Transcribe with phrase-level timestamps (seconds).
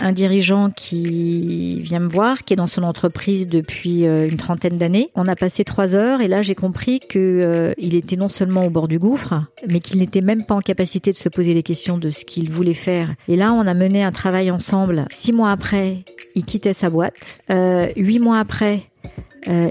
[0.00, 4.78] Un dirigeant qui vient me voir, qui est dans son entreprise depuis euh, une trentaine
[4.78, 5.10] d'années.
[5.14, 8.62] On a passé trois heures et là j'ai compris que euh, il était non seulement
[8.64, 9.34] au bord du gouffre,
[9.68, 12.50] mais qu'il n'était même pas en capacité de se poser les questions de ce qu'il
[12.50, 13.12] voulait faire.
[13.28, 15.06] Et là on a mené un travail ensemble.
[15.10, 17.40] Six mois après, il quittait sa boîte.
[17.50, 18.82] Euh, huit mois après,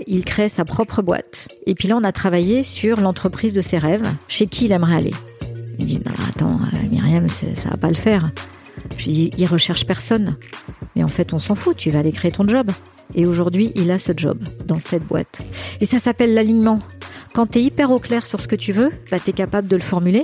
[0.06, 1.48] il crée sa propre boîte.
[1.66, 4.98] Et puis là, on a travaillé sur l'entreprise de ses rêves, chez qui il aimerait
[4.98, 5.14] aller.
[5.80, 6.60] Il dit, attends,
[6.92, 8.32] Myriam, ça, ça va pas le faire.
[8.98, 10.38] Je lui dis, il recherche personne.
[10.96, 12.72] Mais en fait, on s'en fout, tu vas aller créer ton job.
[13.16, 15.40] Et aujourd'hui, il a ce job dans cette boîte.
[15.82, 16.80] Et ça s'appelle l'alignement.
[17.34, 19.68] Quand tu es hyper au clair sur ce que tu veux, bah, tu es capable
[19.68, 20.24] de le formuler,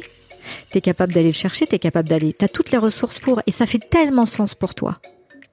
[0.72, 2.34] tu es capable d'aller le chercher, tu es capable d'aller.
[2.34, 3.42] Tu as toutes les ressources pour.
[3.48, 5.00] Et ça fait tellement sens pour toi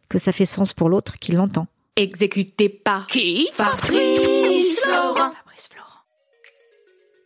[0.09, 1.67] que ça fait sens pour l'autre qui l'entend.
[1.97, 3.49] Exécuté par qui?
[3.53, 5.33] Fabrice Florent.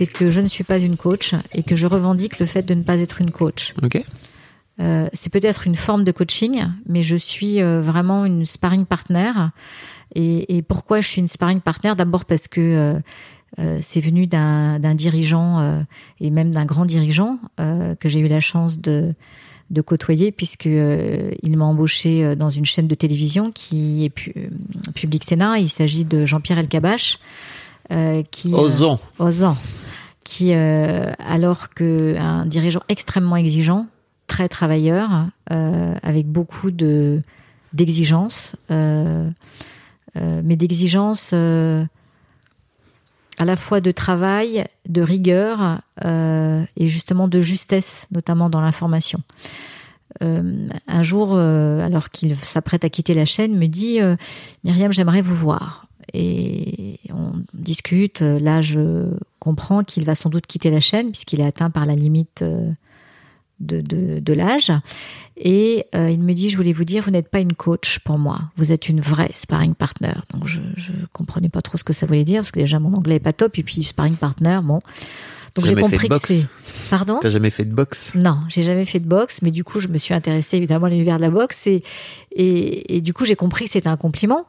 [0.00, 2.72] C'est que je ne suis pas une coach et que je revendique le fait de
[2.72, 3.74] ne pas être une coach.
[3.82, 4.02] Ok
[4.80, 9.30] Euh, c'est peut-être une forme de coaching, mais je suis euh, vraiment une sparring partner.
[10.14, 11.92] Et, et pourquoi je suis une sparring partner?
[11.98, 12.98] D'abord parce que
[13.58, 15.84] euh, c'est venu d'un dirigeant
[16.18, 19.14] et même d'un grand dirigeant que j'ai eu la chance de
[19.68, 24.32] de côtoyer puisque il m'a embauché dans une chaîne de télévision qui est pu,
[24.94, 25.58] Public Sénat.
[25.58, 27.18] Il s'agit de Jean-Pierre Elkabach.
[28.30, 28.68] Qui, euh,
[29.18, 29.56] Osons.
[30.24, 33.86] Qui, euh, alors que un dirigeant extrêmement exigeant,
[34.26, 37.22] très travailleur, euh, avec beaucoup de
[37.72, 39.30] d'exigences, euh,
[40.16, 41.86] mais d'exigences à
[43.44, 49.20] la fois de travail, de rigueur et justement de justesse, notamment dans l'information.
[50.20, 54.00] Un jour, alors qu'il s'apprête à quitter la chaîne, me dit
[54.64, 55.86] Myriam, j'aimerais vous voir.
[56.14, 58.20] Et on discute.
[58.20, 61.94] Là, je comprends qu'il va sans doute quitter la chaîne puisqu'il est atteint par la
[61.94, 62.70] limite euh,
[63.60, 64.72] de, de, de l'âge.
[65.36, 68.18] Et euh, il me dit, je voulais vous dire, vous n'êtes pas une coach pour
[68.18, 68.40] moi.
[68.56, 70.12] Vous êtes une vraie sparring partner.
[70.32, 72.92] Donc, je, je comprenais pas trop ce que ça voulait dire parce que déjà mon
[72.94, 74.80] anglais est pas top et puis sparring partner, bon.
[75.54, 76.46] Donc j'ai compris que c'est.
[76.90, 77.18] Pardon.
[77.20, 78.12] T'as jamais fait de boxe?
[78.14, 80.90] Non, j'ai jamais fait de boxe, mais du coup, je me suis intéressée évidemment à
[80.90, 81.82] l'univers de la boxe et,
[82.32, 84.46] et, et du coup, j'ai compris que c'était un compliment.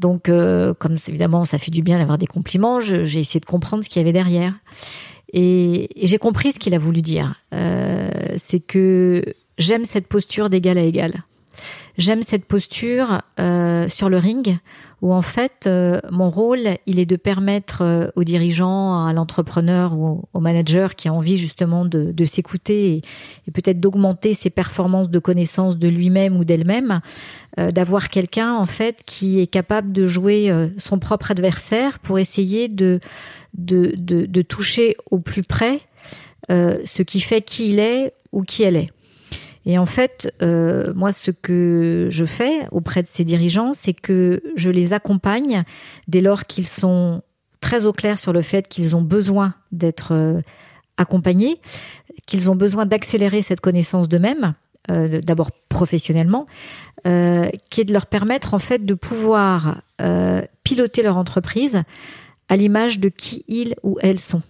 [0.00, 3.82] Donc, euh, comme évidemment, ça fait du bien d'avoir des compliments, j'ai essayé de comprendre
[3.84, 4.54] ce qu'il y avait derrière.
[5.32, 7.42] Et, et j'ai compris ce qu'il a voulu dire.
[7.52, 9.24] Euh, c'est que
[9.58, 11.24] j'aime cette posture d'égal à égal.
[11.98, 14.58] J'aime cette posture euh, sur le ring
[15.02, 19.92] où en fait euh, mon rôle il est de permettre euh, aux dirigeants, à l'entrepreneur
[19.94, 23.02] ou au, manager qui a envie justement de, s'écouter
[23.46, 27.00] et, peut-être d'augmenter ses performances de connaissance de lui-même ou d'elle-même,
[27.58, 32.68] euh, d'avoir quelqu'un en fait qui est capable de jouer son propre adversaire pour essayer
[32.68, 33.00] de
[33.54, 35.80] de, de, toucher au plus près
[36.48, 38.90] ce qui fait qui il est ou qui elle est.
[39.66, 44.40] Et en fait, euh, moi, ce que je fais auprès de ces dirigeants, c'est que
[44.54, 45.64] je les accompagne
[46.06, 47.22] dès lors qu'ils sont
[47.60, 50.40] très au clair sur le fait qu'ils ont besoin d'être euh,
[50.98, 51.60] accompagnés,
[52.26, 54.54] qu'ils ont besoin d'accélérer cette connaissance d'eux-mêmes,
[54.88, 56.46] euh, d'abord professionnellement,
[57.04, 59.80] qui est de leur permettre en fait de pouvoir
[60.64, 61.82] piloter leur entreprise
[62.48, 64.42] à l'image de qui ils ou elles sont.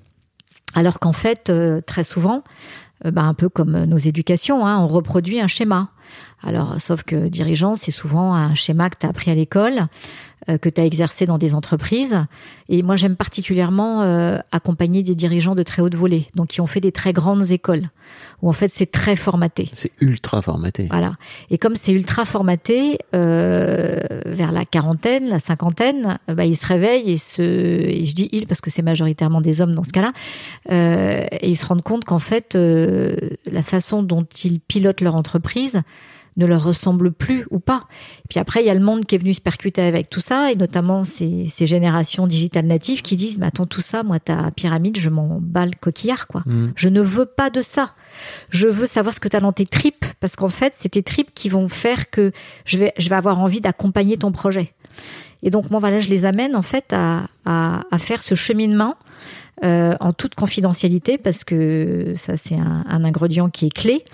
[0.72, 1.52] Alors qu'en fait,
[1.84, 2.44] très souvent,
[3.04, 5.90] bah, un peu comme nos éducations, hein, on reproduit un schéma.
[6.42, 9.86] Alors, sauf que dirigeant, c'est souvent un schéma que tu as appris à l'école,
[10.48, 12.24] euh, que tu as exercé dans des entreprises.
[12.68, 16.66] Et moi, j'aime particulièrement euh, accompagner des dirigeants de très haute volée, donc qui ont
[16.66, 17.88] fait des très grandes écoles,
[18.42, 19.68] où en fait c'est très formaté.
[19.72, 20.86] C'est ultra formaté.
[20.90, 21.16] Voilà.
[21.50, 27.10] Et comme c'est ultra formaté, euh, vers la quarantaine, la cinquantaine, bah, ils se réveillent
[27.10, 30.12] et se, et je dis ils parce que c'est majoritairement des hommes dans ce cas-là,
[30.70, 32.56] et ils se rendent compte qu'en fait,
[33.50, 35.82] la façon dont ils pilotent leur entreprise
[36.36, 37.82] ne leur ressemble plus ou pas.
[38.18, 40.20] Et puis après, il y a le monde qui est venu se percuter avec tout
[40.20, 44.20] ça, et notamment ces, ces générations digitales natives qui disent, mais attends, tout ça, moi,
[44.20, 46.42] ta pyramide, je m'en bats le coquillard, quoi.
[46.46, 46.72] Mm.
[46.76, 47.94] Je ne veux pas de ça.
[48.50, 51.02] Je veux savoir ce que tu as dans tes tripes, parce qu'en fait, c'est tes
[51.02, 52.32] tripes qui vont faire que
[52.64, 54.74] je vais, je vais avoir envie d'accompagner ton projet.
[55.42, 58.96] Et donc, moi, voilà, je les amène, en fait, à, à, à faire ce cheminement
[59.62, 64.04] en toute confidentialité, parce que ça, c'est un, ingrédient qui est clé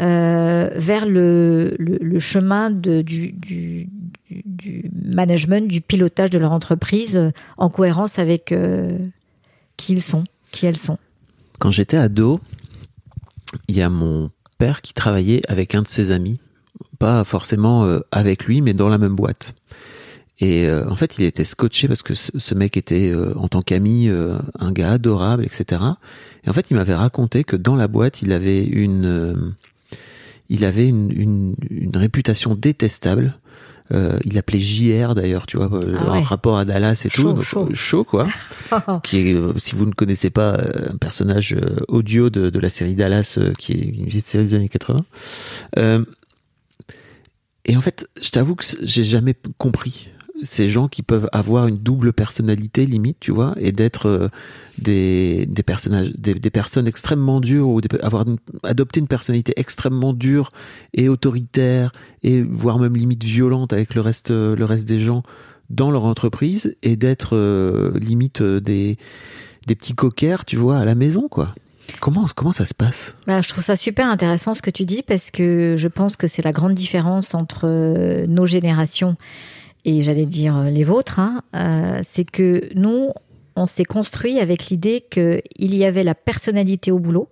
[0.00, 1.76] euh, vers le,
[2.18, 3.88] chemin du, du,
[5.04, 8.96] management, du pilotage de leur entreprise euh, en cohérence avec euh,
[9.76, 10.98] qui ils sont, qui elles sont.
[11.58, 12.40] Quand j'étais ado,
[13.68, 16.40] il y a mon père qui travaillait avec un de ses amis,
[16.98, 19.54] pas forcément euh, avec lui, mais dans la même boîte.
[20.40, 23.60] Et euh, en fait, il était scotché parce que ce, mec était, euh, en tant
[23.60, 25.82] qu'ami, euh, un gars adorable, etc.
[26.44, 29.34] Et en fait, il m'avait raconté que dans la boîte, il avait une, euh,
[30.48, 33.34] il avait une, une, une réputation détestable.
[33.92, 36.22] Euh, il appelait JR d'ailleurs, tu vois, euh, Ah en ouais.
[36.22, 37.42] rapport à Dallas et Chaud, tout.
[37.42, 37.74] Chaud.
[37.74, 38.28] chaud quoi
[39.02, 40.58] qui est, si vous ne connaissez pas,
[40.88, 41.56] un personnage
[41.88, 45.00] audio de, de la série Dallas, qui est une série des années 80.
[45.78, 46.04] Euh,
[47.64, 50.08] et en fait, je t'avoue que j'ai jamais compris
[50.42, 54.28] ces gens qui peuvent avoir une double personnalité limite, tu vois, et d'être euh,
[54.78, 60.52] des, des personnages, des, personnes extrêmement dures ou avoir une- adopté une personnalité extrêmement dure
[60.94, 61.92] et autoritaire
[62.22, 65.22] et voire même limite violente avec le reste, euh, le reste des gens
[65.68, 68.96] dans leur entreprise et d'être euh, limite des,
[69.66, 71.54] des petits coquers, tu vois, à la maison, quoi.
[72.00, 73.16] Comment, comment ça se passe?
[73.26, 76.28] Bah, je trouve ça super intéressant ce que tu dis parce que je pense que
[76.28, 79.16] c'est la grande différence entre nos générations
[79.84, 81.18] et j'allais dire euh, les vôtres.
[81.18, 81.42] hein.
[81.54, 83.10] Euh, c'est que nous,
[83.56, 87.28] on s'est construit avec l'idée qu'il y avait la personnalité au boulot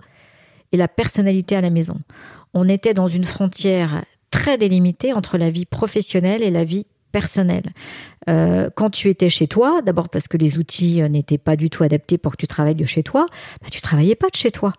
[0.72, 1.98] et la personnalité à la maison.
[2.54, 7.72] On était dans une frontière très délimitée entre la vie professionnelle et la vie personnelle.
[8.28, 11.70] Euh, quand tu étais chez toi, d'abord parce que les outils euh, n'étaient pas du
[11.70, 13.26] tout adaptés pour que tu travailles de chez toi,
[13.62, 14.72] bah, tu travaillais pas de chez toi.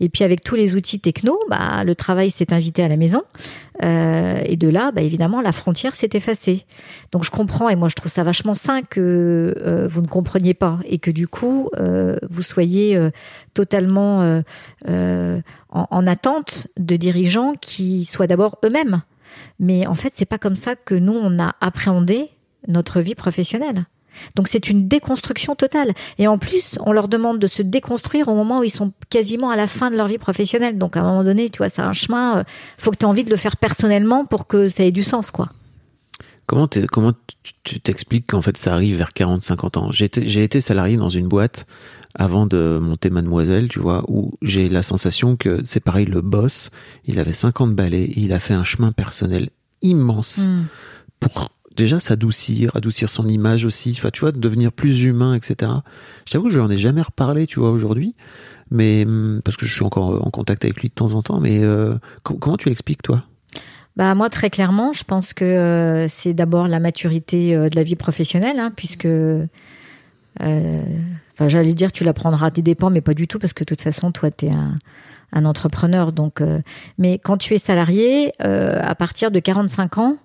[0.00, 3.22] Et puis avec tous les outils techno, bah, le travail s'est invité à la maison.
[3.82, 6.66] Euh, et de là, bah, évidemment, la frontière s'est effacée.
[7.12, 10.54] Donc je comprends, et moi je trouve ça vachement sain que euh, vous ne compreniez
[10.54, 13.10] pas et que du coup, euh, vous soyez euh,
[13.54, 14.42] totalement
[14.88, 19.02] euh, en, en attente de dirigeants qui soient d'abord eux-mêmes.
[19.58, 22.30] Mais en fait, c'est pas comme ça que nous, on a appréhendé
[22.68, 23.86] notre vie professionnelle.
[24.34, 25.92] Donc c'est une déconstruction totale.
[26.18, 29.50] Et en plus, on leur demande de se déconstruire au moment où ils sont quasiment
[29.50, 30.78] à la fin de leur vie professionnelle.
[30.78, 32.44] Donc à un moment donné, tu vois, c'est un chemin, euh,
[32.76, 35.30] faut que tu aies envie de le faire personnellement pour que ça ait du sens,
[35.30, 35.48] quoi.
[36.46, 39.92] Comment, tu- t'expliques qu'en fait ça arrive vers 40-50 ans?
[39.92, 41.64] J'ai été, été salarié dans une boîte
[42.16, 46.70] avant de monter Mademoiselle, tu vois, où j'ai la sensation que c'est pareil, le boss,
[47.06, 49.50] il avait 50 balais il a fait un chemin personnel
[49.82, 50.64] immense Hmm.
[51.20, 55.72] pour déjà s'adoucir, adoucir son image aussi, enfin tu vois, devenir plus humain, etc.
[56.26, 58.14] Je t'avoue que je lui en ai jamais reparlé, tu vois, aujourd'hui,
[58.70, 61.40] mais hum, parce que je suis encore en contact avec lui de temps en temps,
[61.40, 63.24] mais euh, com- comment tu l'expliques toi?
[63.96, 67.82] Bah moi très clairement, je pense que euh, c'est d'abord la maturité euh, de la
[67.82, 69.08] vie professionnelle, hein, puisque,
[70.38, 73.64] enfin j'allais dire tu la prendras à tes dépens, mais pas du tout parce que
[73.64, 74.76] de toute façon toi t'es un,
[75.32, 76.42] un entrepreneur, donc.
[76.98, 80.16] mais quand tu es salarié, à partir de 45 ans,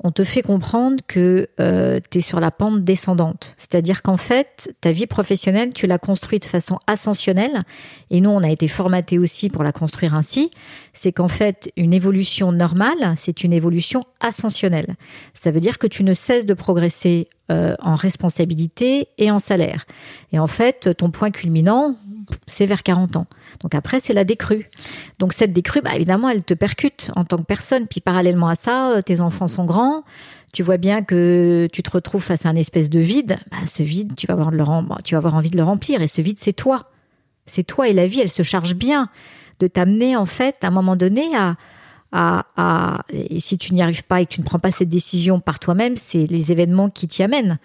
[0.00, 3.54] on te fait comprendre que euh, tu es sur la pente descendante.
[3.56, 7.62] C'est-à-dire qu'en fait, ta vie professionnelle, tu l'as construite de façon ascensionnelle.
[8.10, 10.50] Et nous, on a été formatés aussi pour la construire ainsi.
[10.92, 14.96] C'est qu'en fait, une évolution normale, c'est une évolution ascensionnelle.
[15.32, 19.84] Ça veut dire que tu ne cesses de progresser euh, en responsabilité et en salaire.
[20.32, 21.96] Et en fait, ton point culminant,
[22.46, 23.26] c'est vers 40 ans.
[23.60, 24.70] Donc après, c'est la décrue.
[25.18, 27.86] Donc cette décrue, bah, évidemment, elle te percute en tant que personne.
[27.86, 30.04] Puis parallèlement à ça, euh, tes enfants sont grands.
[30.52, 33.36] Tu vois bien que tu te retrouves face à un espèce de vide.
[33.50, 36.00] Bah, ce vide, tu vas, avoir le rem- tu vas avoir envie de le remplir.
[36.00, 36.90] Et ce vide, c'est toi.
[37.46, 37.88] C'est toi.
[37.88, 39.10] Et la vie, elle se charge bien
[39.60, 41.56] de t'amener, en fait, à un moment donné, à,
[43.12, 45.58] et si tu n'y arrives pas et que tu ne prends pas cette décision par
[45.58, 47.58] toi-même, c'est les événements qui t'y amènent.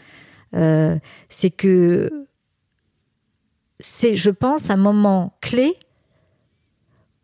[0.56, 0.98] Euh,
[1.30, 2.28] c'est que
[3.80, 5.76] c'est, je pense, un moment clé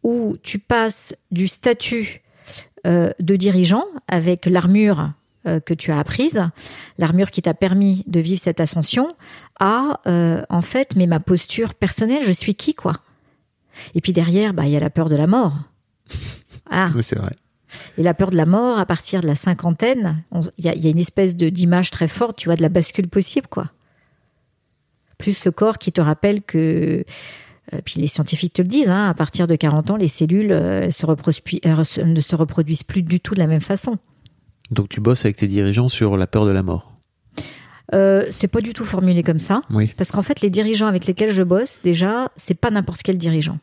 [0.04, 2.22] où tu passes du statut
[2.86, 5.14] euh, de dirigeant avec l'armure
[5.48, 6.40] euh, que tu as apprise,
[7.00, 9.16] l'armure qui t'a permis de vivre cette ascension,
[9.60, 10.02] à
[10.50, 12.94] en fait, mais ma posture personnelle, je suis qui quoi?
[13.96, 15.54] Et puis derrière, bah il y a la peur de la mort.
[16.70, 16.92] Ah.
[16.96, 17.36] Oui, c'est vrai.
[17.98, 20.24] Et la peur de la mort, à partir de la cinquantaine,
[20.58, 22.62] il y, a- il y a une espèce de d'image très forte, tu vois, de
[22.62, 23.72] la bascule possible, quoi.
[25.18, 27.04] Plus ce corps qui te rappelle que,
[27.74, 30.52] euh, puis les scientifiques te le disent, hein, à partir de 40 ans, les cellules
[30.52, 33.98] euh, elles se reproduisent- elles ne se reproduisent plus du tout de la même façon.
[34.72, 36.92] Donc tu bosses avec tes dirigeants sur la peur de la mort.
[37.94, 39.62] Euh, c'est pas du tout formulé comme ça.
[39.70, 39.94] Oui.
[39.96, 43.60] Parce qu'en fait, les dirigeants avec lesquels je bosse, déjà, c'est pas n'importe quel dirigeant.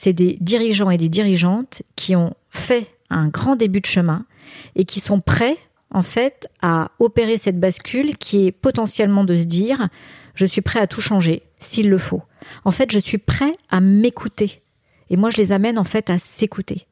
[0.00, 4.26] C'est des dirigeants et des dirigeantes qui ont fait un grand début de chemin
[4.76, 5.56] et qui sont prêts,
[5.90, 9.88] en fait, à opérer cette bascule qui est potentiellement de se dire,
[10.36, 12.22] je suis prêt à tout changer s'il le faut.
[12.64, 14.62] En fait, je suis prêt à m'écouter.
[15.10, 16.86] Et moi, je les amène, en fait, à s'écouter.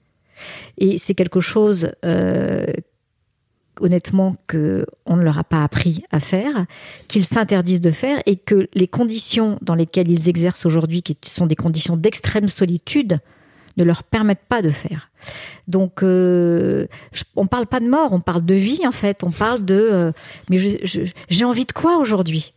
[0.77, 2.67] Et c'est quelque chose euh,
[3.81, 6.67] honnêtement que on ne leur a pas appris à faire,
[7.09, 11.47] qu'ils s'interdisent de faire et que les conditions dans lesquelles ils exercent aujourd'hui, qui sont
[11.47, 13.19] des conditions d'extrême solitude,
[13.77, 15.11] ne leur permettent pas de faire.
[15.69, 19.23] Donc, euh, je- on parle pas de mort, on parle de vie en fait.
[19.23, 20.13] On parle de, euh,
[20.49, 20.57] mais
[21.29, 22.55] j'ai envie de quoi aujourd'hui?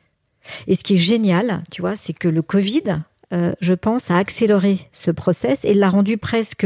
[0.68, 2.84] Et ce qui est génial, tu vois, c'est que le Covid,
[3.32, 6.66] euh, je pense, a accéléré ce process et l'a rendu presque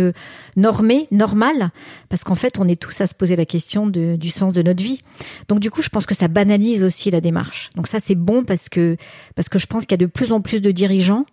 [0.55, 1.71] normé, normal,
[2.09, 4.61] parce qu'en fait, on est tous à se poser la question de- du sens de
[4.61, 5.01] notre vie.
[5.49, 7.69] Donc, du coup, je pense que ça banalise aussi la démarche.
[7.75, 8.95] Donc, ça, c'est bon parce que,
[9.35, 11.25] parce que je pense qu'il y a de plus en plus de dirigeants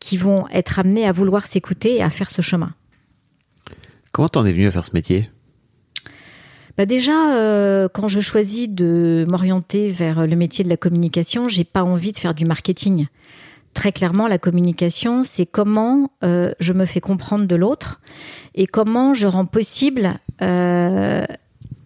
[0.00, 2.74] qui vont être amenés à vouloir s'écouter et à faire ce chemin.
[4.12, 5.30] Comment t'en es venu à faire ce métier?
[6.76, 11.62] Bah déjà, euh, quand je choisis de m'orienter vers le métier de la communication, j'ai
[11.62, 13.06] pas envie de faire du marketing.
[13.74, 18.00] Très clairement, la communication, c'est comment euh, je me fais comprendre de l'autre
[18.54, 21.24] et comment je rends possible euh,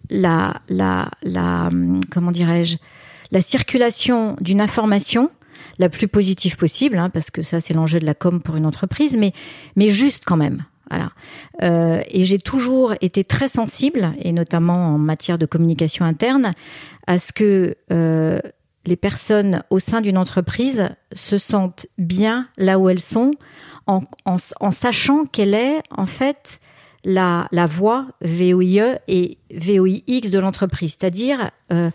[0.09, 1.69] la, la, la,
[2.11, 2.77] comment dirais-je,
[3.31, 5.31] la circulation d'une information
[5.79, 8.65] la plus positive possible, hein, parce que ça c'est l'enjeu de la com pour une
[8.65, 9.33] entreprise, mais
[9.75, 10.65] mais juste quand même.
[10.89, 11.11] Voilà.
[11.61, 16.53] Euh, et j'ai toujours été très sensible, et notamment en matière de communication interne,
[17.07, 18.39] à ce que euh,
[18.89, 23.31] les personnes au sein d'une entreprise se sentent bien là où elles sont,
[23.85, 26.59] en, sachant quelle est en fait
[27.03, 31.89] la, la voie VOIE et VOIX de l'entreprise, c'est-à-dire euh,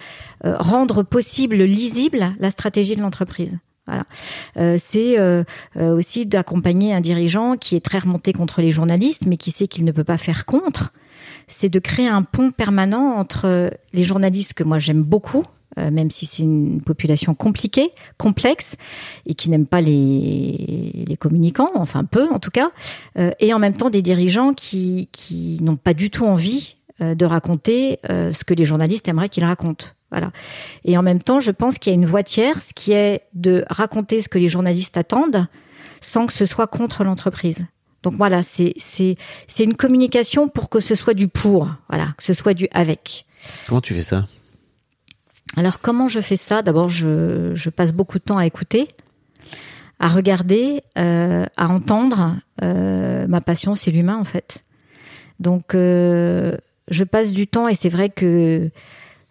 [0.44, 3.52] euh, rendre possible, lisible la stratégie de l'entreprise.
[3.86, 4.04] Voilà.
[4.56, 5.18] Euh, c'est
[5.78, 9.84] aussi d'accompagner un dirigeant qui est très remonté contre les journalistes, mais qui sait qu'il
[9.84, 10.92] ne peut pas faire contre.
[11.48, 15.44] C'est de créer un pont permanent entre les journalistes que moi j'aime beaucoup,
[15.76, 18.76] même si c'est une population compliquée, complexe,
[19.26, 22.70] et qui n'aime pas les, les communicants, enfin peu en tout cas,
[23.18, 27.14] euh, et en même temps des dirigeants qui, qui n'ont pas du tout envie euh,
[27.14, 29.86] de raconter euh, ce que les journalistes aimeraient qu'ils racontent.
[30.10, 30.30] Voilà.
[30.84, 33.64] Et en même temps, je pense qu'il y a une voie tierce qui est de
[33.68, 35.46] raconter ce que les journalistes attendent
[36.00, 37.66] sans que ce soit contre l'entreprise.
[38.04, 38.76] Donc voilà, c'est
[39.58, 43.24] une communication pour que ce soit du pour, voilà, que ce soit du avec.
[43.66, 44.26] Comment tu fais ça?
[45.56, 46.62] Alors comment je fais ça?
[46.62, 48.88] D'abord, je, passe beaucoup de temps à écouter,
[50.00, 52.36] à regarder, euh, à entendre.
[52.62, 54.64] Euh, ma passion, c'est l'humain en fait.
[55.38, 56.56] Donc euh,
[56.88, 58.70] je passe du temps et c'est vrai que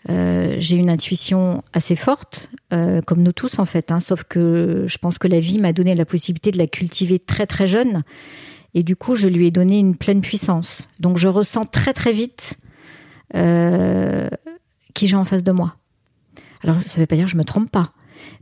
[0.07, 3.91] j'ai une intuition assez forte, comme nous tous en fait.
[3.91, 7.19] Hein, sauf que je pense que la vie m'a donné la possibilité de la cultiver
[7.19, 8.03] très très jeune,
[8.73, 10.89] et du coup je lui ai donné une pleine puissance.
[10.99, 12.57] Donc je ressens très très vite
[14.93, 15.77] qui j'ai en face de moi.
[16.63, 17.91] Alors ça veut pas dire que je me trompe pas,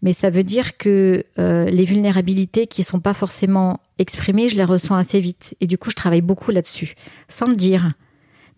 [0.02, 4.64] mais ça veut dire que euh, les vulnérabilités qui sont pas forcément exprimées, je les
[4.64, 6.96] ressens assez vite, et du coup je travaille beaucoup là-dessus,
[7.28, 7.92] sans le dire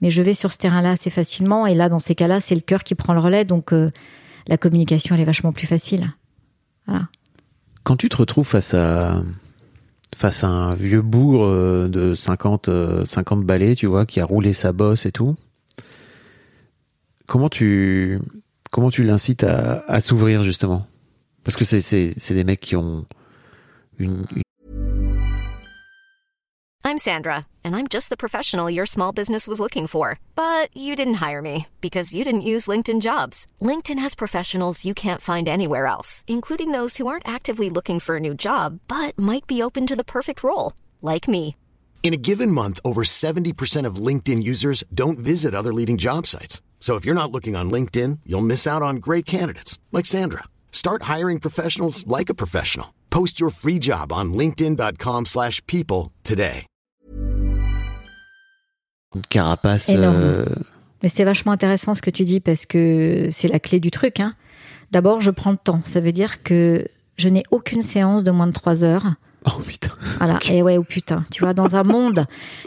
[0.03, 1.65] mais je vais sur ce terrain-là assez facilement.
[1.65, 3.89] Et là, dans ces cas-là, c'est le cœur qui prend le relais, donc euh,
[4.47, 6.11] la communication, elle est vachement plus facile.
[6.85, 7.07] Voilà.
[7.83, 9.23] Quand tu te retrouves face à
[10.13, 14.25] face à un vieux bourg euh, de 50 euh, 50 balais, tu vois, qui a
[14.25, 15.35] roulé sa bosse et tout,
[17.25, 18.19] comment tu
[18.73, 20.87] comment tu l'incites à, à s'ouvrir justement
[21.43, 23.05] Parce que c'est c'est c'est des mecs qui ont
[23.99, 24.41] une, une
[26.85, 30.19] I'm Sandra, and I'm just the professional your small business was looking for.
[30.35, 33.47] But you didn't hire me because you didn't use LinkedIn jobs.
[33.61, 38.17] LinkedIn has professionals you can't find anywhere else, including those who aren't actively looking for
[38.17, 41.55] a new job but might be open to the perfect role, like me.
[42.03, 46.61] In a given month, over 70% of LinkedIn users don't visit other leading job sites.
[46.83, 50.43] So if you're not looking on LinkedIn, you'll miss out on great candidates like Sandra.
[50.73, 52.87] Start hiring professionals like a professional.
[53.09, 56.65] Post your free job on linkedin.com/people slash people today.
[59.29, 59.89] Carapace.
[59.89, 60.45] Euh,
[61.01, 64.19] Mais c'est vachement intéressant ce que tu dis parce que c'est la clé du truc.
[64.19, 64.35] Hein.
[64.91, 65.81] D'abord, je prends le temps.
[65.85, 66.85] Ça veut dire que
[67.15, 69.15] je n'ai aucune séance de moins de trois heures.
[69.45, 69.89] Oh putain.
[70.19, 70.39] Voilà.
[70.49, 71.23] Et ouais, oh putain.
[71.31, 72.25] Tu vois, dans un monde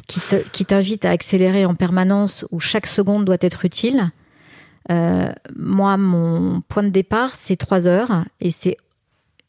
[0.08, 4.10] qui te- qui t'invite à accélérer en permanence, où chaque seconde doit être utile,
[4.90, 8.76] euh, moi, mon point de départ, c'est trois heures, et c'est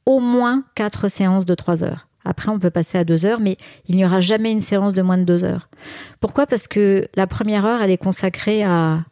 [0.06, 2.08] au moins quatre séances de trois heures.
[2.24, 3.58] Après, on peut passer à deux heures, mais
[3.88, 5.70] il n'y aura jamais une séance de moins de deux heures.
[6.20, 6.46] Pourquoi?
[6.46, 9.04] Parce que la première heure, elle est consacrée à,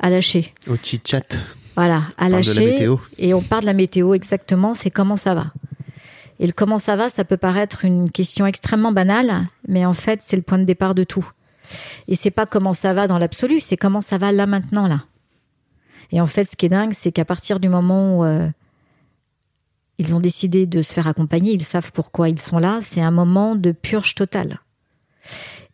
[0.00, 0.52] à lâcher.
[0.68, 1.34] Au chit-chat.
[1.76, 2.72] Voilà, à lâcher.
[2.72, 2.96] météo.
[3.18, 5.46] Et on parle de la météo exactement, c'est comment ça va.
[6.40, 10.20] Et le comment ça va, ça peut paraître une question extrêmement banale, mais en fait,
[10.22, 11.28] c'est le point de départ de tout.
[12.06, 15.04] Et c'est pas comment ça va dans l'absolu, c'est comment ça va là maintenant là.
[16.10, 18.48] Et en fait, ce qui est dingue, c'est qu'à partir du moment où euh,
[19.98, 23.10] ils ont décidé de se faire accompagner, ils savent pourquoi ils sont là, c'est un
[23.10, 24.60] moment de purge totale.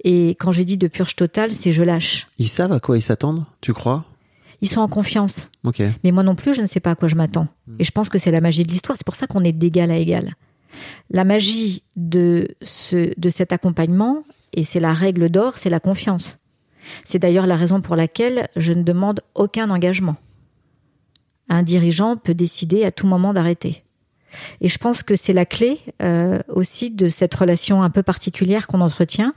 [0.02, 2.26] Et quand je dis de purge totale, c'est je lâche.
[2.38, 4.04] Ils savent à quoi ils s'attendent, tu crois?
[4.60, 5.50] Ils sont en confiance.
[6.02, 7.48] Mais moi non plus, je ne sais pas à quoi je m'attends.
[7.78, 8.96] Et je pense que c'est la magie de l'histoire.
[8.96, 10.34] C'est pour ça qu'on est d'égal à égal.
[11.10, 16.38] La magie de, ce, de cet accompagnement, et c'est la règle d'or, c'est la confiance.
[17.04, 20.16] C'est d'ailleurs la raison pour laquelle je ne demande aucun engagement.
[21.48, 23.84] Un dirigeant peut décider à tout moment d'arrêter.
[24.60, 28.66] Et je pense que c'est la clé euh, aussi de cette relation un peu particulière
[28.66, 29.34] qu'on entretient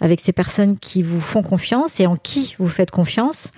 [0.00, 3.50] avec ces personnes qui vous font confiance et en qui vous faites confiance,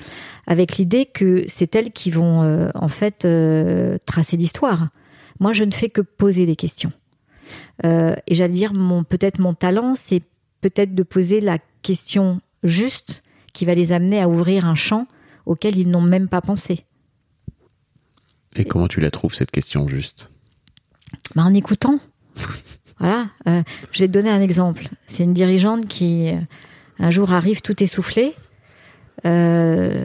[0.47, 4.89] avec l'idée que c'est elles qui vont euh, en fait euh, tracer l'histoire.
[5.41, 6.93] Moi, je ne fais que poser des questions.
[7.85, 10.23] Euh, et j'allais dire, mon peut-être mon talent, c'est
[10.61, 13.23] peut-être de poser la question juste
[13.53, 15.07] qui va les amener à ouvrir un champ
[15.47, 16.85] auquel ils n'ont même pas pensé.
[18.55, 20.31] Et comment tu la trouves, cette question juste?
[21.35, 21.99] Bah, en écoutant.
[22.99, 23.29] voilà.
[23.49, 24.89] Euh, je vais te donner un exemple.
[25.07, 26.39] C'est une dirigeante qui, euh,
[26.99, 28.35] un jour, arrive tout essoufflée.
[29.25, 30.05] Euh,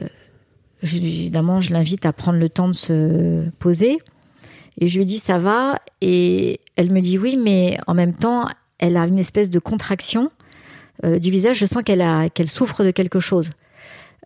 [0.82, 3.98] évidemment, je l'invite à prendre le temps de se poser.
[4.78, 5.78] Et je lui dis ça va.
[6.00, 8.46] Et elle me dit oui, mais en même temps,
[8.78, 10.30] elle a une espèce de contraction
[11.04, 11.58] euh, du visage.
[11.58, 13.50] Je sens qu'elle a qu'elle souffre de quelque chose.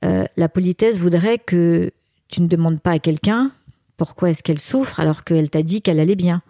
[0.04, 1.90] Euh, la politesse voudrait que
[2.28, 3.52] tu ne demandes pas à quelqu'un
[3.96, 6.42] pourquoi est-ce qu'elle souffre alors qu'elle t'a dit qu'elle allait bien.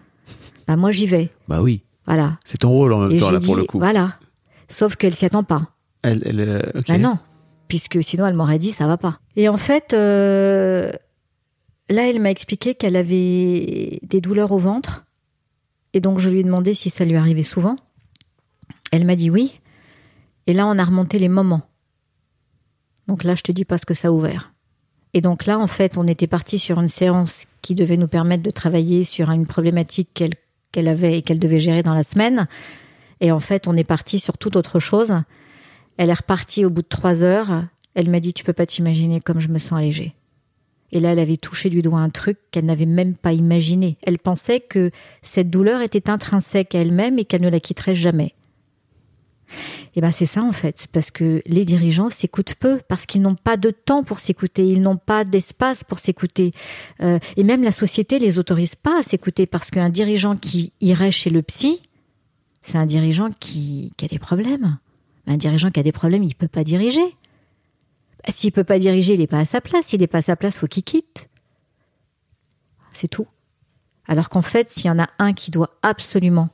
[0.66, 1.28] Bah moi j'y vais.
[1.48, 1.82] Bah oui.
[2.06, 2.38] Voilà.
[2.46, 3.78] C'est ton rôle en même Et temps, là, pour le coup.
[3.78, 4.14] Voilà.
[4.68, 5.68] Sauf qu'elle s'y attend pas.
[6.02, 6.62] Elle, elle, euh.
[6.88, 7.18] Bah non.
[7.68, 9.18] Puisque sinon elle m'aurait dit ça va pas.
[9.36, 10.90] Et en fait, euh,
[11.88, 15.04] là elle m'a expliqué qu'elle avait des douleurs au ventre.
[15.92, 17.76] Et donc je lui ai demandé si ça lui arrivait souvent.
[18.90, 19.54] Elle m'a dit oui.
[20.46, 21.62] Et là on a remonté les moments.
[23.08, 24.52] Donc là je te dis pas ce que ça a ouvert.
[25.14, 28.42] Et donc là en fait on était parti sur une séance qui devait nous permettre
[28.42, 30.22] de travailler sur une problématique
[30.70, 32.48] qu'elle avait et qu'elle devait gérer dans la semaine.
[33.22, 35.14] Et en fait, on est parti sur toute autre chose.
[35.96, 37.64] Elle est repartie au bout de trois heures.
[37.94, 40.16] Elle m'a dit, tu peux pas t'imaginer comme je me sens allégée.
[40.92, 43.96] Et là, elle avait touché du doigt un truc qu'elle n'avait même pas imaginé.
[44.02, 44.90] Elle pensait que
[45.22, 48.34] cette douleur était intrinsèque à elle-même et qu'elle ne la quitterait jamais.
[49.94, 53.34] Et ben c'est ça en fait, parce que les dirigeants s'écoutent peu, parce qu'ils n'ont
[53.34, 56.52] pas de temps pour s'écouter, ils n'ont pas d'espace pour s'écouter,
[57.02, 61.10] Euh, et même la société les autorise pas à s'écouter, parce qu'un dirigeant qui irait
[61.10, 61.82] chez le psy,
[62.62, 64.78] c'est un dirigeant qui, a des problèmes.
[65.26, 67.16] Un dirigeant qui a des problèmes, il peut pas diriger.
[68.28, 69.86] S'il peut pas diriger, il n'est pas à sa place.
[69.86, 71.28] S'il n'est pas à sa place, faut qu'il quitte.
[72.92, 73.26] C'est tout.
[74.06, 76.50] Alors qu'en fait, s'il y en a un qui doit absolument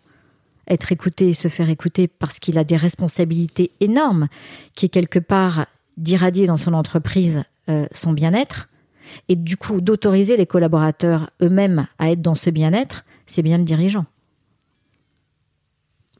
[0.68, 4.28] être écouté et se faire écouter parce qu'il a des responsabilités énormes,
[4.74, 8.68] qui est quelque part d'irradier dans son entreprise euh, son bien-être,
[9.28, 13.64] et du coup d'autoriser les collaborateurs eux-mêmes à être dans ce bien-être, c'est bien le
[13.64, 14.07] dirigeant.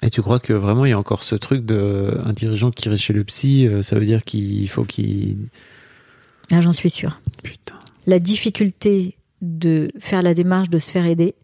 [0.03, 2.87] Et tu crois que vraiment il y a encore ce truc de un dirigeant qui
[2.89, 5.37] irait chez le psy, euh, ça veut dire qu'il faut qu'il.
[6.51, 7.21] Là, j'en suis sûre.
[7.43, 7.75] Putain.
[8.07, 11.35] la difficulté de faire la démarche de se faire aider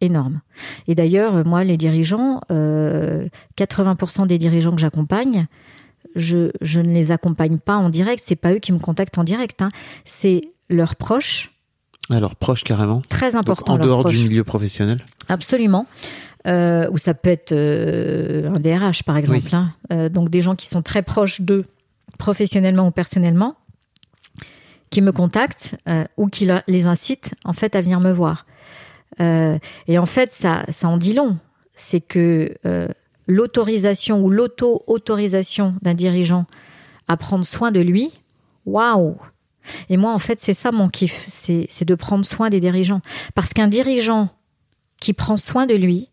[0.00, 0.40] énorme.
[0.88, 5.46] Et d'ailleurs, moi, les dirigeants, euh, 80% des dirigeants que j'accompagne,
[6.16, 8.22] je, je ne les accompagne pas en direct.
[8.24, 9.62] C'est pas eux qui me contactent en direct.
[9.62, 9.70] hein.
[10.04, 11.52] C'est leurs proches,
[12.10, 13.02] Alors proche carrément.
[13.08, 13.74] très Donc, important.
[13.74, 14.16] en leurs dehors proches.
[14.18, 15.04] du milieu professionnel.
[15.28, 15.86] Absolument.
[16.46, 19.40] Euh, ou ça peut être euh, un DRH, par exemple.
[19.44, 19.50] Oui.
[19.52, 19.72] hein.
[19.92, 21.64] Euh, donc des gens qui sont très proches d'eux,
[22.18, 23.56] professionnellement ou personnellement,
[24.90, 28.46] qui me contactent euh, ou qui les incitent en fait à venir me voir.
[29.20, 31.38] Euh, et en fait, ça, ça en dit long.
[31.72, 32.88] C'est que euh,
[33.26, 36.46] l'autorisation ou l'auto-autorisation d'un dirigeant
[37.08, 38.12] à prendre soin de lui,
[38.66, 39.16] waouh
[39.88, 43.00] Et moi, en fait, c'est ça mon kiff, c'est c'est de prendre soin des dirigeants.
[43.34, 44.28] Parce qu'un dirigeant
[45.00, 46.08] qui prend soin de lui,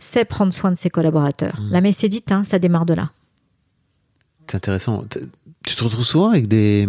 [0.00, 1.60] sait prendre soin de ses collaborateurs.
[1.70, 3.10] La messe est dite, hein, ça démarre de là.
[4.48, 5.04] C'est intéressant.
[5.64, 6.88] Tu te retrouves souvent avec des,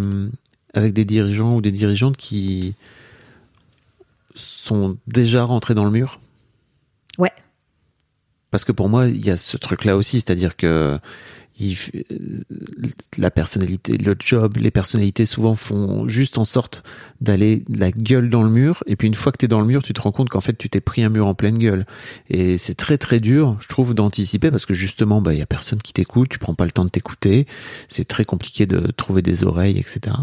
[0.73, 2.73] avec des dirigeants ou des dirigeantes qui
[4.33, 6.19] sont déjà rentrés dans le mur?
[7.19, 7.31] Ouais.
[8.49, 10.99] Parce que pour moi, il y a ce truc-là aussi, c'est-à-dire que
[13.17, 16.83] la personnalité, le job, les personnalités souvent font juste en sorte
[17.19, 18.83] d'aller la gueule dans le mur.
[18.87, 20.41] Et puis une fois que tu es dans le mur, tu te rends compte qu'en
[20.41, 21.85] fait tu t'es pris un mur en pleine gueule.
[22.29, 25.47] Et c'est très très dur, je trouve, d'anticiper parce que justement, bah il y a
[25.47, 27.47] personne qui t'écoute, tu prends pas le temps de t'écouter.
[27.87, 30.15] C'est très compliqué de trouver des oreilles, etc.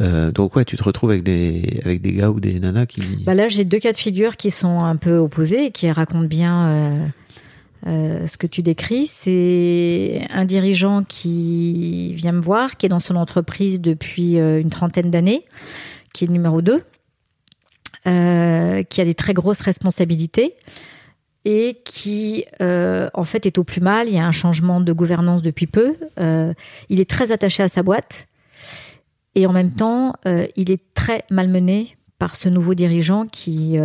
[0.00, 3.02] Euh, donc ouais, tu te retrouves avec des avec des gars ou des nanas qui.
[3.24, 6.24] Bah là, j'ai deux cas de figure qui sont un peu opposés et qui racontent
[6.24, 7.06] bien euh,
[7.86, 9.06] euh, ce que tu décris.
[9.06, 14.70] C'est un dirigeant qui vient me voir, qui est dans son entreprise depuis euh, une
[14.70, 15.44] trentaine d'années,
[16.12, 16.82] qui est le numéro 2,
[18.06, 20.54] euh, qui a des très grosses responsabilités
[21.44, 24.08] et qui, en fait, est au plus mal.
[24.08, 25.96] Il y a un changement de gouvernance depuis peu.
[26.18, 28.26] Il est très attaché à sa boîte.
[29.34, 30.12] Et en même temps,
[30.56, 33.78] il est très malmené par ce nouveau dirigeant qui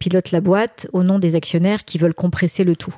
[0.00, 2.96] pilote la boîte au nom des actionnaires qui veulent compresser le tout.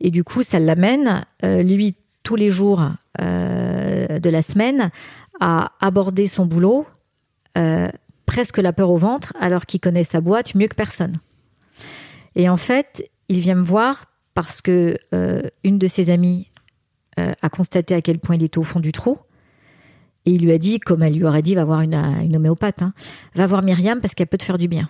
[0.00, 2.90] Et du coup, ça l'amène, euh, lui, tous les jours
[3.20, 4.90] euh, de la semaine,
[5.40, 6.86] à aborder son boulot
[7.56, 7.88] euh,
[8.26, 11.16] presque la peur au ventre, alors qu'il connaît sa boîte mieux que personne.
[12.34, 14.96] Et en fait, il vient me voir parce que
[15.62, 16.48] une de ses amies
[17.18, 19.18] a constaté à quel point il était au fond du trou.
[20.24, 22.80] Et il lui a dit, comme elle lui aurait dit, va voir une, une homéopathe,
[22.80, 22.94] hein,
[23.34, 24.88] va voir Myriam parce qu'elle peut te faire du bien.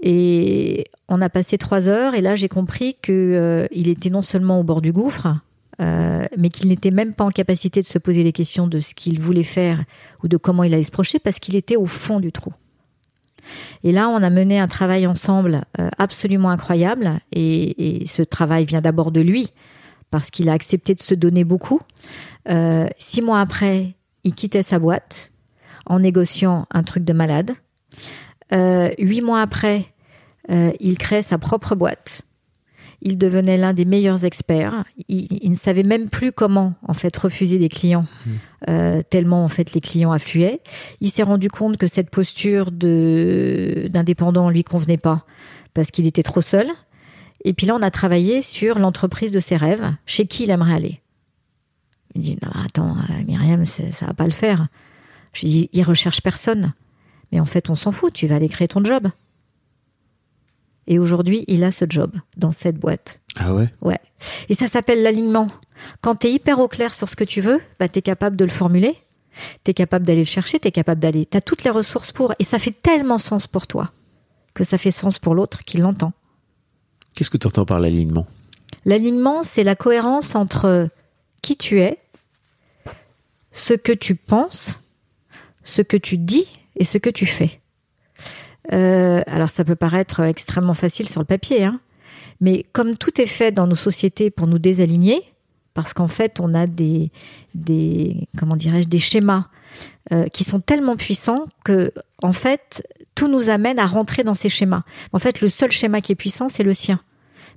[0.00, 4.22] Et on a passé trois heures et là j'ai compris que euh, il était non
[4.22, 5.36] seulement au bord du gouffre,
[5.80, 8.94] euh, mais qu'il n'était même pas en capacité de se poser les questions de ce
[8.94, 9.84] qu'il voulait faire
[10.22, 12.52] ou de comment il allait se projeter parce qu'il était au fond du trou.
[13.82, 18.66] Et là, on a mené un travail ensemble euh, absolument incroyable et, et ce travail
[18.66, 19.50] vient d'abord de lui
[20.10, 21.80] parce qu'il a accepté de se donner beaucoup.
[22.48, 25.30] Euh, six mois après, il quittait sa boîte
[25.86, 27.52] en négociant un truc de malade.
[28.52, 29.86] Euh, huit mois après,
[30.50, 32.22] euh, il crée sa propre boîte.
[33.00, 34.84] Il devenait l'un des meilleurs experts.
[35.08, 38.06] Il, il ne savait même plus comment en fait refuser des clients,
[38.68, 40.60] euh, tellement en fait les clients affluaient.
[41.00, 45.24] Il s'est rendu compte que cette posture de d'indépendant lui convenait pas
[45.74, 46.66] parce qu'il était trop seul.
[47.44, 50.74] Et puis là, on a travaillé sur l'entreprise de ses rêves, chez qui il aimerait
[50.74, 51.00] aller.
[52.16, 54.66] Il me dit non, attends, euh, Myriam, c'est- ça va pas le faire.
[55.34, 56.72] Je lui dis il recherche personne.
[57.32, 58.12] Mais en fait, on s'en fout.
[58.12, 59.08] Tu vas aller créer ton job.
[60.86, 63.20] Et aujourd'hui, il a ce job dans cette boîte.
[63.36, 63.68] Ah ouais?
[63.82, 64.00] Ouais.
[64.48, 65.48] Et ça s'appelle l'alignement.
[66.00, 68.36] Quand tu es hyper au clair sur ce que tu veux, bah, tu es capable
[68.36, 68.96] de le formuler.
[69.64, 71.26] Tu es capable d'aller le chercher, tu es capable d'aller.
[71.26, 72.32] Tu as toutes les ressources pour.
[72.38, 73.92] Et ça fait tellement sens pour toi
[74.54, 76.12] que ça fait sens pour l'autre qui l'entend.
[77.14, 78.26] Qu'est-ce que tu entends par l'alignement?
[78.84, 80.88] L'alignement, c'est la cohérence entre
[81.42, 81.98] qui tu es,
[83.52, 84.80] ce que tu penses,
[85.62, 86.46] ce que tu dis
[86.78, 87.60] et ce que tu fais.
[88.72, 91.80] Euh, alors ça peut paraître extrêmement facile sur le papier, hein,
[92.40, 95.22] mais comme tout est fait dans nos sociétés pour nous désaligner,
[95.74, 97.10] parce qu'en fait on a des,
[97.54, 99.46] des comment dirais-je, des schémas
[100.12, 102.82] euh, qui sont tellement puissants que en fait
[103.18, 104.84] tout nous amène à rentrer dans ces schémas.
[105.12, 107.00] En fait, le seul schéma qui est puissant, c'est le sien.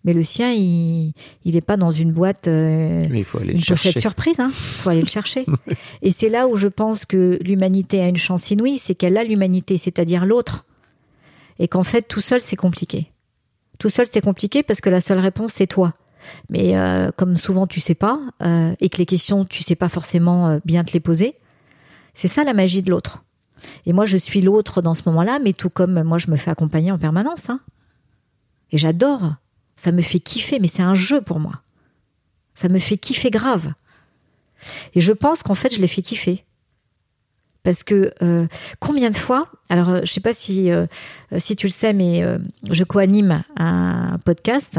[0.03, 1.13] Mais le sien, il
[1.45, 3.89] il est pas dans une boîte, euh, Mais il faut aller une le chercher.
[3.89, 4.39] pochette surprise.
[4.39, 4.49] Hein.
[4.51, 5.45] faut aller le chercher.
[6.01, 9.23] Et c'est là où je pense que l'humanité a une chance inouïe, c'est qu'elle a
[9.23, 10.65] l'humanité, c'est-à-dire l'autre.
[11.59, 13.11] Et qu'en fait, tout seul, c'est compliqué.
[13.77, 15.93] Tout seul, c'est compliqué parce que la seule réponse, c'est toi.
[16.49, 19.89] Mais euh, comme souvent, tu sais pas, euh, et que les questions, tu sais pas
[19.89, 21.35] forcément euh, bien te les poser,
[22.13, 23.23] c'est ça la magie de l'autre.
[23.85, 26.51] Et moi, je suis l'autre dans ce moment-là, mais tout comme moi, je me fais
[26.51, 27.49] accompagner en permanence.
[27.49, 27.59] Hein.
[28.71, 29.35] Et j'adore.
[29.81, 31.63] Ça me fait kiffer, mais c'est un jeu pour moi.
[32.53, 33.73] Ça me fait kiffer grave.
[34.93, 36.45] Et je pense qu'en fait, je l'ai fait kiffer.
[37.63, 38.45] Parce que euh,
[38.79, 40.85] combien de fois, alors euh, je sais pas si euh,
[41.39, 42.37] si tu le sais, mais euh,
[42.69, 44.77] je co-anime un podcast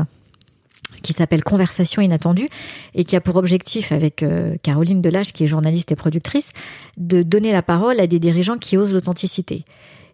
[1.03, 2.49] qui s'appelle Conversation inattendue
[2.95, 4.25] et qui a pour objectif, avec
[4.63, 6.51] Caroline Delage, qui est journaliste et productrice,
[6.97, 9.65] de donner la parole à des dirigeants qui osent l'authenticité.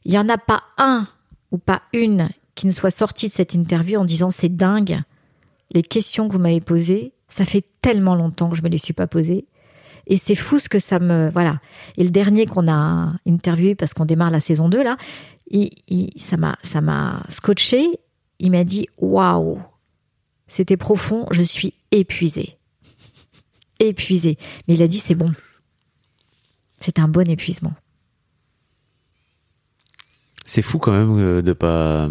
[0.07, 1.09] Il y en a pas un
[1.51, 5.01] ou pas une qui ne soit sorti de cette interview en disant c'est dingue,
[5.73, 8.93] les questions que vous m'avez posées, ça fait tellement longtemps que je me les suis
[8.95, 9.47] pas posées.
[10.09, 11.61] Et c'est fou ce que ça me voilà.
[11.99, 14.97] Et le dernier qu'on a interviewé parce qu'on démarre la saison 2 là,
[15.51, 16.37] il, il- ça
[16.81, 17.87] m'a scotché.
[18.41, 19.61] Il m'a dit waouh,
[20.49, 21.27] c'était profond.
[21.31, 22.57] Je suis épuisé,
[23.79, 24.37] épuisé.
[24.67, 25.33] Mais il a dit c'est bon.
[26.81, 27.75] C'est un bon épuisement.
[30.45, 32.09] C'est fou quand même euh, de pas.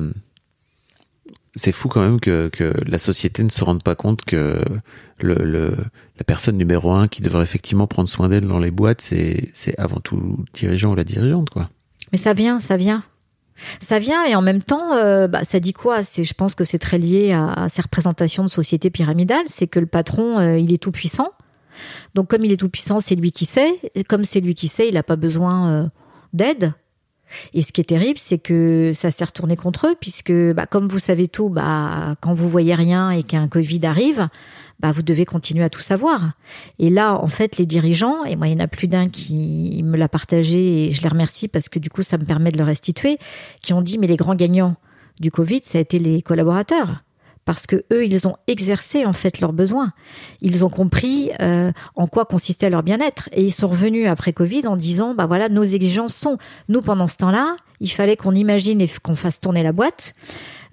[1.58, 4.64] C'est fou quand même que, que la société ne se rende pas compte que
[5.20, 5.76] le,
[6.18, 10.00] la personne numéro un qui devrait effectivement prendre soin d'elle dans les boîtes, c'est avant
[10.00, 11.70] tout le dirigeant ou la dirigeante, quoi.
[12.14, 13.04] Mais ça vient, ça vient.
[13.82, 16.04] Ça vient et en même temps, euh, bah, ça dit quoi?
[16.04, 19.44] C'est, je pense que c'est très lié à, à, ces représentations de société pyramidale.
[19.48, 21.32] C'est que le patron, euh, il est tout puissant.
[22.14, 23.80] Donc comme il est tout puissant, c'est lui qui sait.
[23.96, 25.88] Et comme c'est lui qui sait, il n'a pas besoin euh,
[26.34, 26.74] d'aide.
[27.54, 30.88] Et ce qui est terrible, c'est que ça s'est retourné contre eux, puisque bah, comme
[30.88, 34.28] vous savez tout, bah, quand vous voyez rien et qu'un Covid arrive,
[34.80, 36.32] bah, vous devez continuer à tout savoir.
[36.80, 39.82] Et là, en fait, les dirigeants, et moi, il y en a plus d'un qui
[39.84, 42.58] me l'a partagé, et je les remercie parce que du coup, ça me permet de
[42.58, 43.18] le restituer,
[43.62, 44.76] qui ont dit, mais les grands gagnants
[45.20, 47.04] du Covid, ça a été les collaborateurs
[47.48, 49.94] parce que eux, ils ont exercé en fait leurs besoins.
[50.42, 54.68] Ils ont compris euh, en quoi consistait leur bien-être et ils sont revenus après Covid
[54.68, 58.82] en disant bah voilà nos exigences sont nous pendant ce temps-là, il fallait qu'on imagine
[58.82, 60.14] et qu'on fasse tourner la boîte.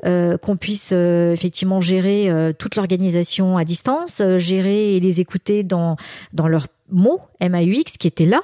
[0.04, 5.96] Euh, qu'on puisse euh, effectivement gérer toute l'organisation à distance, gérer et les écouter dans
[6.32, 8.42] dans leurs mots MAUX qui étaient là,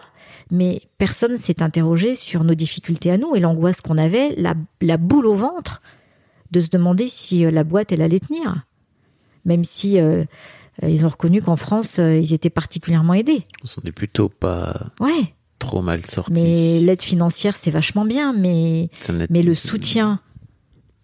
[0.53, 4.99] mais personne s'est interrogé sur nos difficultés à nous et l'angoisse qu'on avait, la, la
[4.99, 5.83] boule au ventre
[6.51, 8.67] de se demander si la boîte elle allait tenir,
[9.45, 10.25] même si euh,
[10.83, 13.45] ils ont reconnu qu'en France euh, ils étaient particulièrement aidés.
[13.63, 15.35] On s'en est plutôt pas Ouais.
[15.59, 16.33] trop mal sorti.
[16.33, 18.91] Mais l'aide financière c'est vachement bien, mais
[19.31, 20.21] mais le soutien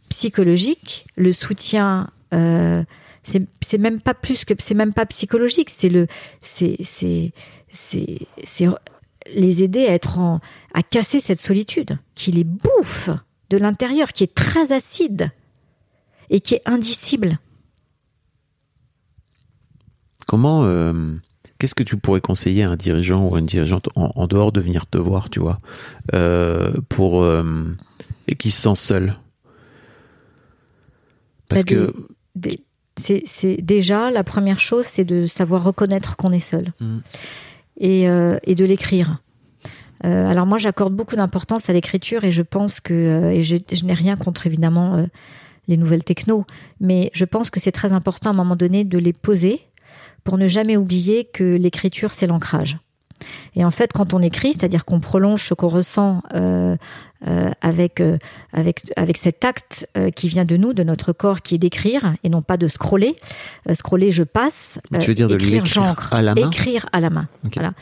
[0.08, 2.82] psychologique, le soutien euh,
[3.22, 6.06] c'est même pas plus que c'est même pas psychologique, c'est le
[6.40, 7.32] c'est c'est
[9.34, 10.40] les aider à être en
[10.72, 13.10] à casser cette solitude qui les bouffe
[13.50, 15.30] de l'intérieur, qui est très acide
[16.30, 17.38] et qui est indicible.
[20.26, 21.14] Comment, euh,
[21.58, 24.50] qu'est-ce que tu pourrais conseiller à un dirigeant ou à une dirigeante en, en dehors
[24.52, 25.60] de venir te voir, tu vois,
[26.14, 27.64] euh, pour euh,
[28.26, 29.16] et qui se sent seul?
[31.48, 31.94] Parce Bah, que
[32.34, 32.60] Des-
[32.98, 36.72] c'est c'est déjà la première chose, c'est de savoir reconnaître qu'on est seul
[37.78, 39.18] et, euh, et de l'écrire.
[40.04, 43.56] Euh, alors moi, j'accorde beaucoup d'importance à l'écriture et je pense que euh, et je,
[43.84, 45.06] n'ai rien contre évidemment euh,
[45.68, 46.44] les nouvelles techno,
[46.80, 49.62] mais je pense que c'est très important à un moment donné de les poser
[50.24, 52.78] pour ne jamais oublier que l'écriture c'est l'ancrage.
[53.54, 56.76] Et en fait, quand on écrit, c'est-à-dire qu'on prolonge ce qu'on ressent euh,
[57.26, 58.18] euh, avec euh,
[58.52, 62.28] avec avec cet acte qui vient de nous, de notre corps, qui est d'écrire et
[62.28, 63.16] non pas de scroller.
[63.72, 64.78] Scroller, je passe.
[65.00, 66.12] Tu veux dire de écrire, l'écrire j'encre.
[66.12, 67.28] à la main Écrire à la main.
[67.54, 67.72] Voilà.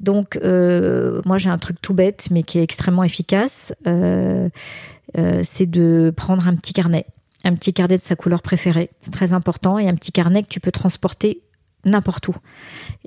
[0.00, 3.72] Donc, moi, j'ai un truc tout bête, mais qui est extrêmement efficace.
[3.84, 7.06] C'est de prendre un petit carnet,
[7.44, 8.90] un petit carnet de sa couleur préférée.
[9.02, 11.42] C'est très important et un petit carnet que tu peux transporter
[11.84, 12.34] n'importe où.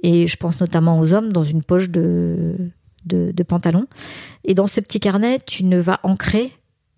[0.02, 2.56] Et je pense notamment aux hommes dans une poche de,
[3.06, 3.88] de, de pantalon.
[4.44, 6.52] Et dans ce petit carnet, tu ne vas ancrer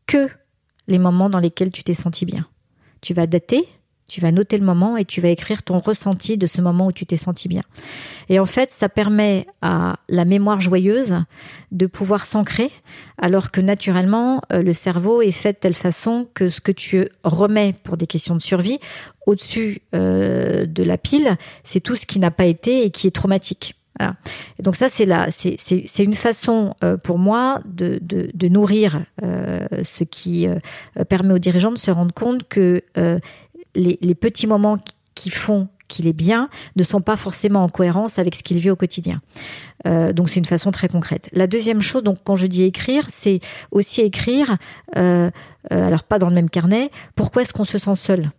[0.07, 0.29] que
[0.87, 2.47] les moments dans lesquels tu t'es senti bien.
[3.01, 3.67] Tu vas dater,
[4.07, 6.91] tu vas noter le moment et tu vas écrire ton ressenti de ce moment où
[6.91, 7.63] tu t'es senti bien.
[8.29, 11.15] Et en fait, ça permet à la mémoire joyeuse
[11.71, 12.71] de pouvoir s'ancrer,
[13.17, 17.07] alors que naturellement, euh, le cerveau est fait de telle façon que ce que tu
[17.23, 18.79] remets pour des questions de survie
[19.25, 23.15] au-dessus euh, de la pile, c'est tout ce qui n'a pas été et qui est
[23.15, 23.75] traumatique.
[23.97, 24.15] Voilà.
[24.59, 30.47] Et donc ça, c'est là, c'est une façon euh, pour moi de nourrir ce qui
[31.07, 32.83] permet aux dirigeants de se rendre compte que
[33.75, 34.77] les, petits moments
[35.13, 38.71] qui font qu'il est bien ne sont pas forcément en cohérence avec ce qu'il vit
[38.71, 39.21] au quotidien.
[39.85, 41.29] Euh, donc c'est une façon très concrète.
[41.31, 43.39] La deuxième chose, donc quand je dis écrire, c'est
[43.71, 44.57] aussi écrire,
[44.97, 45.29] euh,
[45.71, 48.31] euh, alors pas dans le même carnet, pourquoi est-ce qu'on se sent seul?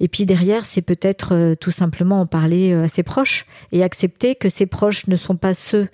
[0.00, 4.48] Et puis derrière, c'est peut-être tout simplement en parler à ses proches et accepter que
[4.48, 5.88] ses proches ne sont pas ceux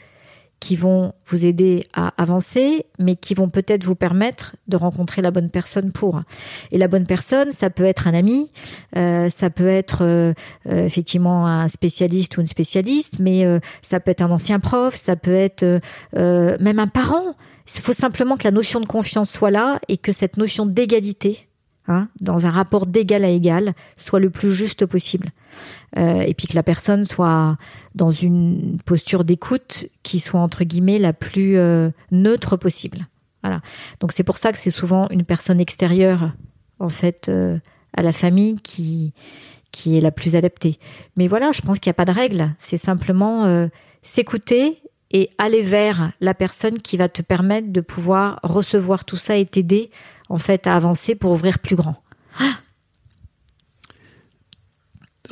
[0.62, 5.32] qui vont vous aider à avancer, mais qui vont peut-être vous permettre de rencontrer la
[5.32, 6.22] bonne personne pour.
[6.70, 8.48] Et la bonne personne, ça peut être un ami,
[8.96, 10.32] euh, ça peut être euh,
[10.68, 13.44] euh, effectivement un spécialiste ou une spécialiste, mais
[13.82, 15.80] ça peut être un ancien prof, ça peut être
[16.14, 17.34] même un parent.
[17.74, 21.48] Il faut simplement que la notion de confiance soit là et que cette notion d'égalité,
[21.88, 25.32] hein, dans un rapport d'égal à égal, soit le plus juste possible.
[25.98, 27.58] Euh, et puis que la personne soit
[27.94, 33.06] dans une posture d'écoute qui soit entre guillemets la plus euh, neutre possible.
[33.42, 33.60] Voilà.
[34.00, 36.32] Donc c'est pour ça que c'est souvent une personne extérieure
[36.78, 37.58] en fait euh,
[37.94, 39.12] à la famille qui
[39.70, 40.78] qui est la plus adaptée.
[41.16, 42.54] Mais voilà, je pense qu'il n'y a pas de règle.
[42.58, 43.68] C'est simplement
[44.02, 49.36] s'écouter et aller vers la personne qui va te permettre de pouvoir recevoir tout ça
[49.38, 49.90] et t'aider
[50.28, 52.01] en fait à avancer pour ouvrir plus grand.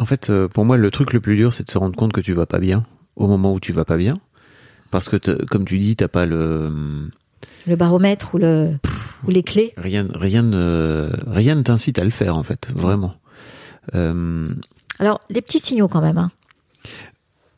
[0.01, 2.13] En fait, euh, pour moi, le truc le plus dur, c'est de se rendre compte
[2.13, 2.85] que tu vas pas bien
[3.17, 4.19] au moment où tu vas pas bien.
[4.91, 7.11] Parce que, comme tu dis, t'as pas le.
[7.67, 8.73] Le baromètre ou le
[9.27, 9.75] ou les clés.
[9.77, 13.15] Rien, rien, ne, rien ne t'incite à le faire en fait, vraiment.
[13.95, 14.49] Euh,
[14.99, 16.19] Alors, les petits signaux quand même.
[16.19, 16.31] Hein.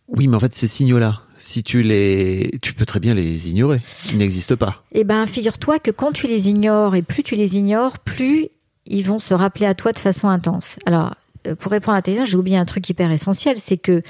[0.09, 3.81] oui, mais en fait, ces signaux-là, si tu les, tu peux très bien les ignorer.
[4.11, 4.83] Ils n'existent pas.
[4.93, 8.49] Eh ben, figure-toi que quand tu les ignores et plus tu les ignores, plus
[8.87, 10.79] ils vont se rappeler à toi de façon intense.
[10.87, 11.15] Alors,
[11.59, 14.03] pour répondre à ta question, j'ai oublié un truc hyper essentiel, c'est que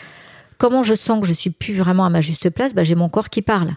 [0.58, 3.08] comment je sens que je suis plus vraiment à ma juste place, bah, j'ai mon
[3.08, 3.76] corps qui parle.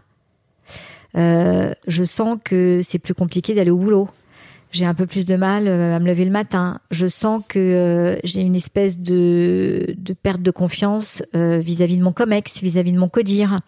[1.17, 4.09] Euh, je sens que c'est plus compliqué d'aller au boulot.
[4.75, 6.81] J'ai un peu plus de mal euh, à me lever le matin.
[6.91, 12.03] Je sens que euh, j'ai une espèce de, de perte de confiance euh, vis-à-vis de
[12.03, 13.61] mon comex, vis-à-vis de mon codir.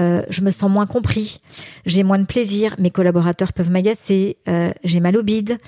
[0.00, 1.38] Euh, je me sens moins compris.
[1.86, 2.74] J'ai moins de plaisir.
[2.80, 4.36] Mes collaborateurs peuvent m'agacer.
[4.82, 5.58] J'ai mal au bide.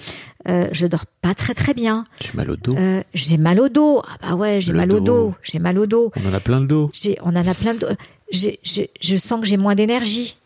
[0.46, 2.04] Je dors pas très très bien.
[2.20, 2.76] J'ai mal au dos.
[3.14, 4.02] J'ai mal au dos.
[4.04, 5.28] Ah bah ouais, j'ai mal au dos.
[5.28, 5.34] dos.
[5.44, 6.10] J'ai mal au dos.
[6.16, 6.90] On en a plein le dos.
[7.22, 7.86] On en a plein de.
[8.32, 8.58] j'ai-
[9.00, 10.36] je sens que j'ai moins d'énergie.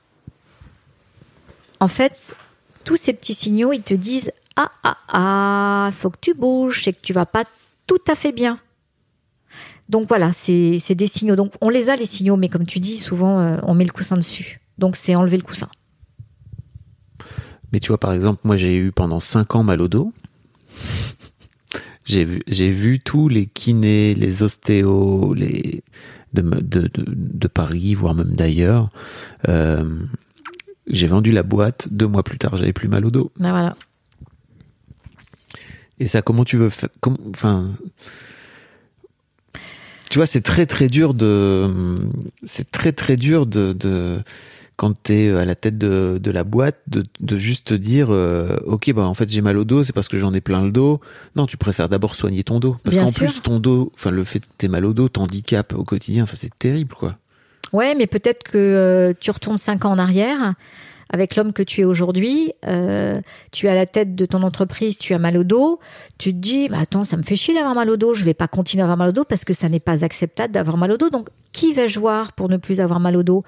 [1.83, 2.35] En fait,
[2.85, 6.93] tous ces petits signaux, ils te disent ah ah ah, faut que tu bouges, c'est
[6.93, 7.45] que tu vas pas
[7.87, 8.59] tout à fait bien.
[9.89, 11.37] Donc voilà, c'est des signaux.
[11.37, 13.91] Donc on les a les signaux, mais comme tu dis, souvent euh, on met le
[13.91, 14.61] coussin dessus.
[14.79, 15.69] Donc c'est enlever le coussin.
[17.73, 20.13] Mais tu vois, par exemple, moi, j'ai eu pendant 5 ans mal au dos.
[22.05, 25.85] J'ai vu, tous les kinés, les ostéos, les
[26.33, 28.89] de Paris, voire même d'ailleurs.
[29.49, 29.85] Euh,
[30.87, 31.89] j'ai vendu la boîte.
[31.91, 33.31] Deux mois plus tard, j'avais plus mal au dos.
[33.39, 33.77] Ben voilà.
[35.99, 36.89] Et ça, comment tu veux faire
[37.35, 37.71] Enfin,
[40.11, 41.99] tu vois, c'est très très dur de,
[42.43, 44.19] c'est très très dur de, de
[44.77, 48.57] quand t'es à la tête de, de la boîte, de, de juste te dire, euh,
[48.65, 50.73] ok, bah en fait j'ai mal au dos, c'est parce que j'en ai plein le
[50.73, 51.01] dos.
[51.37, 54.41] Non, tu préfères d'abord soigner ton dos, parce qu'en plus ton dos, enfin le fait
[54.41, 56.25] que t'aies mal au dos, t'handicape au quotidien.
[56.25, 57.19] Enfin, c'est terrible, quoi.
[57.73, 60.55] Ouais, mais peut-être que euh, tu retournes cinq ans en arrière
[61.13, 62.53] avec l'homme que tu es aujourd'hui.
[62.67, 65.81] euh, tu es à la tête de ton entreprise, tu as mal au dos.
[66.19, 68.15] Tu te dis, bah attends, ça me fait chier d'avoir mal au dos.
[68.15, 70.55] Je vais pas continuer à avoir mal au dos parce que ça n'est pas acceptable
[70.55, 71.11] d'avoir mal au dos.
[71.11, 73.43] Donc, qui vais-je voir pour ne plus avoir mal au dos?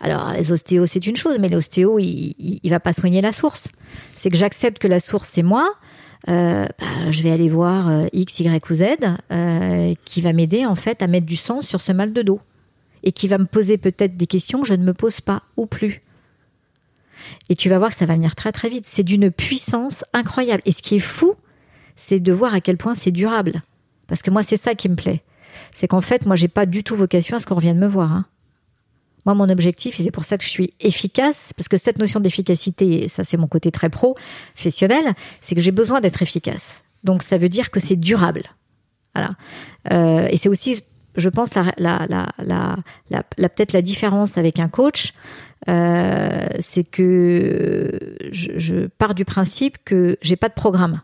[0.00, 3.68] Alors, les ostéos, c'est une chose, mais l'ostéo, il, il, va pas soigner la source.
[4.16, 5.66] C'est que j'accepte que la source, c'est moi.
[6.28, 8.84] Euh, bah, je vais aller voir X, Y ou Z
[10.04, 12.40] qui va m'aider en fait à mettre du sens sur ce mal de dos
[13.06, 15.64] et qui va me poser peut-être des questions que je ne me pose pas ou
[15.64, 16.02] plus.
[17.48, 18.84] Et tu vas voir que ça va venir très très vite.
[18.86, 20.62] C'est d'une puissance incroyable.
[20.66, 21.34] Et ce qui est fou,
[21.94, 23.62] c'est de voir à quel point c'est durable.
[24.06, 25.22] Parce que moi, c'est ça qui me plaît.
[25.72, 28.12] C'est qu'en fait, moi, j'ai pas du tout vocation à ce qu'on revienne me voir.
[28.12, 28.26] hein.
[29.24, 32.20] Moi, mon objectif, et c'est pour ça que je suis efficace, parce que cette notion
[32.20, 36.82] d'efficacité, et ça c'est mon côté très professionnel, c'est que j'ai besoin d'être efficace.
[37.02, 38.42] Donc ça veut dire que c'est durable.
[39.16, 39.34] Voilà.
[39.92, 40.80] Euh, et c'est aussi,
[41.16, 42.76] je pense, la,
[43.48, 45.12] peut-être la différence avec un coach,
[45.68, 47.98] euh, c'est que
[48.30, 51.00] je, pars du principe que j'ai pas de programme.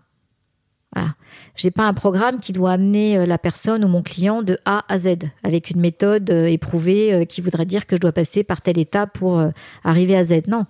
[0.94, 1.14] Voilà.
[1.56, 4.84] J'ai pas un programme qui doit amener euh, la personne ou mon client de A
[4.88, 8.60] à Z avec une méthode euh, éprouvée qui voudrait dire que je dois passer par
[8.60, 9.42] telle étape pour
[9.84, 10.42] arriver à Z.
[10.48, 10.66] Non.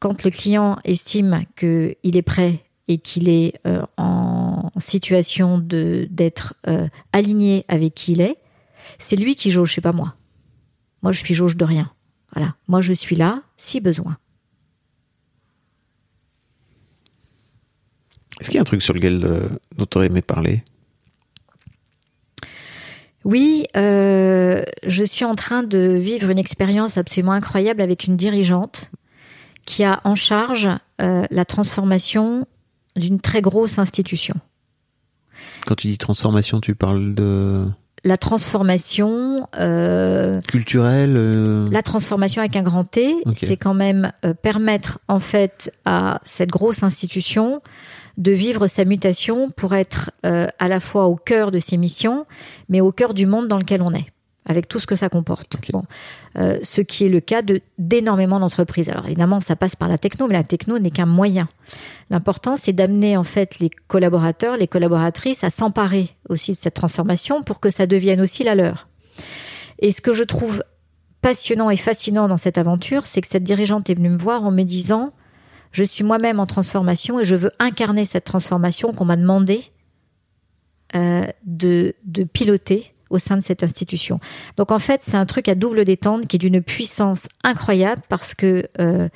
[0.00, 6.54] Quand le client estime qu'il est prêt et qu'il est euh, en situation de d'être
[6.66, 8.38] euh, aligné avec qui il est,
[8.98, 10.14] c'est lui qui jauge, c'est pas moi.
[11.02, 11.92] Moi, je suis jauge de rien.
[12.34, 12.54] Voilà.
[12.66, 14.16] Moi, je suis là si besoin.
[18.40, 20.62] Est-ce qu'il y a un truc sur lequel euh, dont tu aurais aimé parler?
[23.24, 28.90] Oui, euh, je suis en train de vivre une expérience absolument incroyable avec une dirigeante
[29.66, 30.68] qui a en charge
[31.00, 32.46] euh, la transformation
[32.98, 34.34] d'une très grosse institution.
[35.66, 37.66] Quand tu dis transformation, tu parles de
[38.04, 44.34] La transformation, euh, culturel euh, la transformation avec un grand T, c'est quand même euh,
[44.34, 47.60] permettre en fait à cette grosse institution
[48.16, 52.26] de vivre sa mutation pour être à la fois au cœur de ses missions,
[52.68, 54.06] mais au cœur du monde dans lequel on est,
[54.48, 55.56] avec tout ce que ça comporte.
[55.72, 55.84] Bon,
[56.36, 58.88] Euh, ce qui est le cas de d'énormément d'entreprises.
[58.88, 61.48] Alors évidemment, ça passe par la techno, mais la techno n'est qu'un moyen.
[62.10, 67.42] L'important, c'est d'amener en fait les collaborateurs, les collaboratrices à s'emparer aussi de cette transformation
[67.42, 68.88] pour que ça devienne aussi la leur.
[69.80, 70.62] Et ce que je trouve
[71.22, 74.52] passionnant et fascinant dans cette aventure, c'est que cette dirigeante est venue me voir en
[74.52, 75.12] me disant
[75.72, 79.64] je suis moi-même en transformation et je veux incarner cette transformation qu'on m'a demandé
[80.94, 84.20] euh, de, de piloter au sein de cette institution.
[84.56, 88.34] Donc en fait, c'est un truc à double détente qui est d'une puissance incroyable parce
[88.34, 89.08] que euh,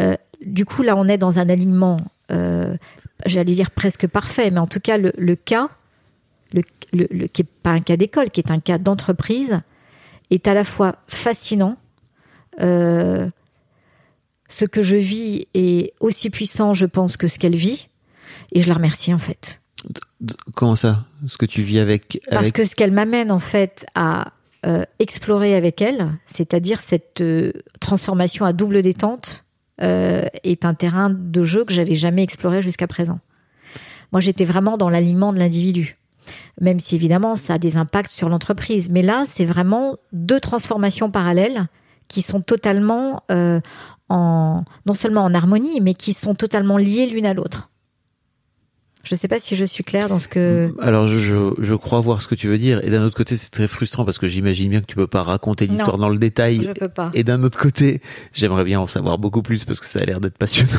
[0.00, 0.14] euh,
[0.44, 1.98] du coup là, on est dans un alignement,
[2.30, 2.76] euh,
[3.24, 5.68] j'allais dire presque parfait, mais en tout cas le, cas,
[6.52, 9.60] qui est pas un cas d'école, qui est un cas d'entreprise,
[10.30, 11.76] est à la fois fascinant,
[12.58, 13.30] ce
[14.64, 17.88] que je vis est aussi puissant, je pense, que ce qu'elle vit.
[18.52, 19.60] Et je la remercie en fait.
[20.54, 21.04] Comment ça?
[21.26, 22.20] Ce que tu vis avec.
[22.30, 24.32] Parce que ce qu'elle m'amène en fait à
[24.66, 29.44] euh, explorer avec elle, c'est-à-dire cette euh, transformation à double détente,
[29.82, 33.20] euh, est un terrain de jeu que j'avais jamais exploré jusqu'à présent.
[34.10, 35.98] Moi, j'étais vraiment dans l'alignement de l'individu,
[36.60, 38.88] même si évidemment ça a des impacts sur l'entreprise.
[38.90, 41.66] Mais là, c'est vraiment deux transformations parallèles
[42.08, 43.22] qui sont totalement
[44.08, 47.68] en non seulement en harmonie, mais qui sont totalement liées l'une à l'autre.
[49.06, 50.74] Je ne sais pas si je suis claire dans ce que.
[50.80, 53.36] Alors je, je, je crois voir ce que tu veux dire et d'un autre côté
[53.36, 56.18] c'est très frustrant parce que j'imagine bien que tu peux pas raconter l'histoire dans le
[56.18, 57.10] détail Je peux pas.
[57.14, 58.00] et d'un autre côté
[58.32, 60.72] j'aimerais bien en savoir beaucoup plus parce que ça a l'air d'être passionnant.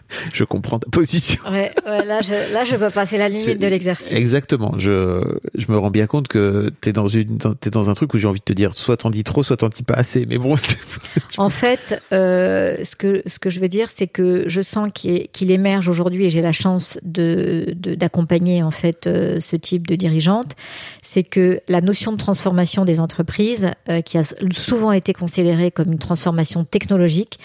[0.34, 1.42] je comprends ta position.
[1.50, 4.12] Ouais, ouais, là, je, là, je peux passer la limite de l'exercice.
[4.12, 4.74] Exactement.
[4.78, 5.22] Je,
[5.54, 8.18] je me rends bien compte que t'es dans une, dans- t'es dans un truc où
[8.18, 10.26] j'ai envie de te dire, soit t'en dis trop, soit t'en dis pas assez.
[10.26, 10.56] Mais bon,
[11.38, 15.50] En fait, euh, ce que ce que je veux dire, c'est que je sens qu'il
[15.50, 20.56] émerge aujourd'hui, et j'ai la chance de- d'accompagner en fait euh, ce type de dirigeante,
[21.02, 24.22] c'est que la notion de transformation des entreprises, euh, qui a
[24.52, 27.38] souvent été considérée comme une transformation technologique,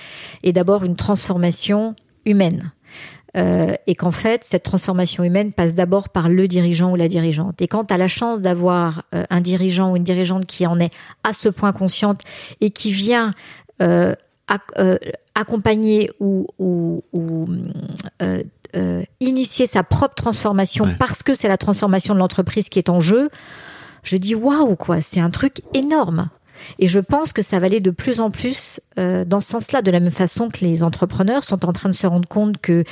[0.44, 1.96] est d'abord une transformation
[2.28, 2.72] humaine.
[3.36, 7.62] Euh, et qu'en fait, cette transformation humaine passe d'abord par le dirigeant ou la dirigeante.
[7.62, 10.80] Et quand tu as la chance d'avoir euh, un dirigeant ou une dirigeante qui en
[10.80, 10.92] est
[11.24, 12.22] à ce point consciente
[12.62, 13.34] et qui vient
[13.82, 14.16] euh,
[14.48, 14.98] ac-
[15.36, 17.48] accompagner ou, ou, ou,
[19.20, 20.96] initier sa propre transformation Ouais.
[20.98, 23.30] parce que c'est la transformation de l'entreprise qui est en jeu,
[24.04, 26.30] je dis waouh quoi, c'est un truc énorme.
[26.80, 29.82] Et je pense que ça va aller de plus en plus euh, dans ce sens-là,
[29.82, 32.84] de la même façon que les entrepreneurs sont en train de se rendre compte que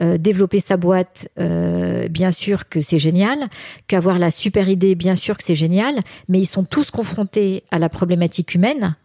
[0.00, 3.48] euh, développer sa boîte, euh, bien sûr que c'est génial,
[3.86, 7.78] qu'avoir la super idée, bien sûr que c'est génial, mais ils sont tous confrontés à
[7.78, 8.96] la problématique humaine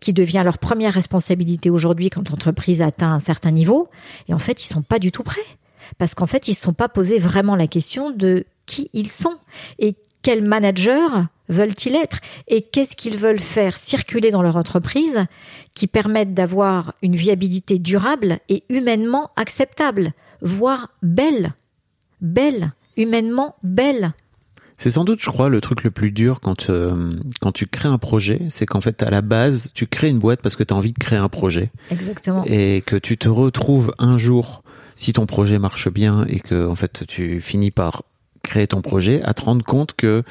[0.00, 3.88] qui devient leur première responsabilité aujourd'hui quand l'entreprise atteint un certain niveau.
[4.28, 5.40] Et en fait, ils sont pas du tout prêts.
[5.96, 9.08] Parce qu'en fait, ils ne se sont pas posé vraiment la question de qui ils
[9.08, 9.36] sont
[9.78, 9.96] et
[10.28, 12.18] quels managers veulent-ils être
[12.48, 15.24] et qu'est-ce qu'ils veulent faire circuler dans leur entreprise
[15.72, 20.12] qui permettent d'avoir une viabilité durable et humainement acceptable,
[20.42, 21.54] voire belle,
[22.20, 24.12] belle, humainement belle?
[24.76, 27.10] c'est sans doute, je crois, le truc le plus dur quand, euh,
[27.40, 30.42] quand tu crées un projet, c'est qu'en fait, à la base, tu crées une boîte
[30.42, 31.72] parce que tu as envie de créer un projet.
[31.90, 32.44] Exactement.
[32.46, 34.62] et que tu te retrouves un jour,
[34.94, 38.02] si ton projet marche bien et que en fait tu finis par
[38.48, 40.22] créer ton projet, à te rendre compte que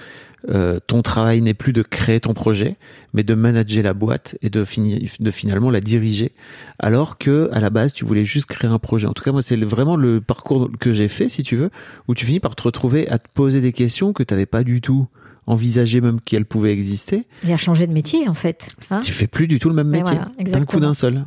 [0.50, 2.76] euh, ton travail n'est plus de créer ton projet,
[3.14, 6.32] mais de manager la boîte et de, finir, de finalement la diriger,
[6.80, 9.08] alors que à la base tu voulais juste créer un projet.
[9.08, 11.70] En tout cas, moi, c'est vraiment le parcours que j'ai fait, si tu veux,
[12.08, 14.64] où tu finis par te retrouver à te poser des questions que tu n'avais pas
[14.64, 15.08] du tout
[15.48, 17.26] envisagé même qu'elles pouvaient exister.
[17.48, 18.70] Et à changer de métier, en fait.
[18.92, 19.00] hein.
[19.00, 21.26] Tu fais plus du tout le même métier voilà, d'un coup d'un seul.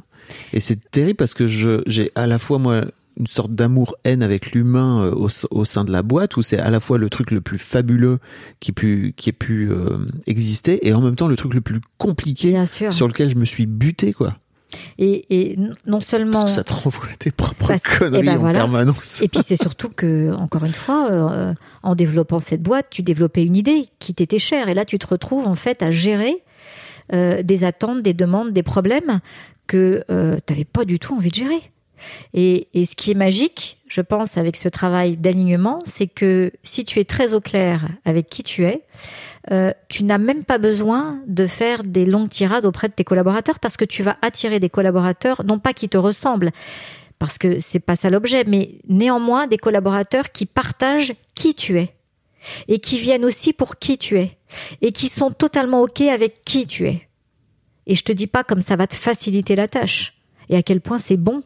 [0.53, 2.84] Et c'est terrible parce que je j'ai à la fois moi
[3.21, 6.71] une sorte d'amour-haine avec l'humain euh, au, au sein de la boîte où c'est à
[6.71, 8.18] la fois le truc le plus fabuleux
[8.59, 11.81] qui pu qui ait pu euh, exister et en même temps le truc le plus
[11.99, 12.57] compliqué
[12.91, 14.37] sur lequel je me suis buté quoi
[14.99, 16.33] Et, et non seulement.
[16.33, 18.59] parce que ça te renvoie à tes propres Parce que- conneries eh ben en voilà.
[18.59, 19.21] permanence.
[19.23, 23.43] Et puis c'est surtout que, encore une fois, euh, en développant cette boîte, tu développais
[23.45, 24.68] une idée qui t'était chère.
[24.68, 26.43] Et là, tu te retrouves en fait à gérer
[27.12, 29.21] euh, des attentes, des demandes, des problèmes
[29.66, 31.61] que euh, tu n'avais pas du tout envie de gérer.
[32.35, 36.99] Et, ce qui est magique, je pense, avec ce travail d'alignement, c'est que si tu
[37.01, 38.83] es très au clair avec qui tu es,
[39.51, 43.59] euh, tu n'as même pas besoin de faire des longues tirades auprès de tes collaborateurs
[43.59, 46.53] parce que tu vas attirer des collaborateurs, non pas qui te ressemblent,
[47.19, 51.95] parce que c'est pas ça l'objet, mais néanmoins des collaborateurs qui partagent qui tu es
[52.69, 54.39] et qui viennent aussi pour qui tu es
[54.81, 57.09] et qui sont totalement ok avec qui tu es.
[57.87, 60.15] Et je te dis pas comme ça va te faciliter la tâche
[60.49, 61.43] et à quel point c'est bon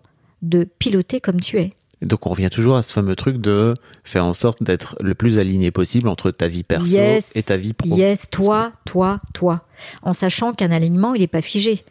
[0.48, 1.74] de piloter comme tu es.
[2.02, 3.72] Donc on revient toujours à ce fameux truc de
[4.02, 7.30] faire en sorte d'être le plus aligné possible entre ta vie perso Yes.
[7.34, 7.96] et ta vie pro.
[7.96, 9.64] Yes, toi, toi, toi,
[10.02, 11.82] en sachant qu'un alignement il est pas figé.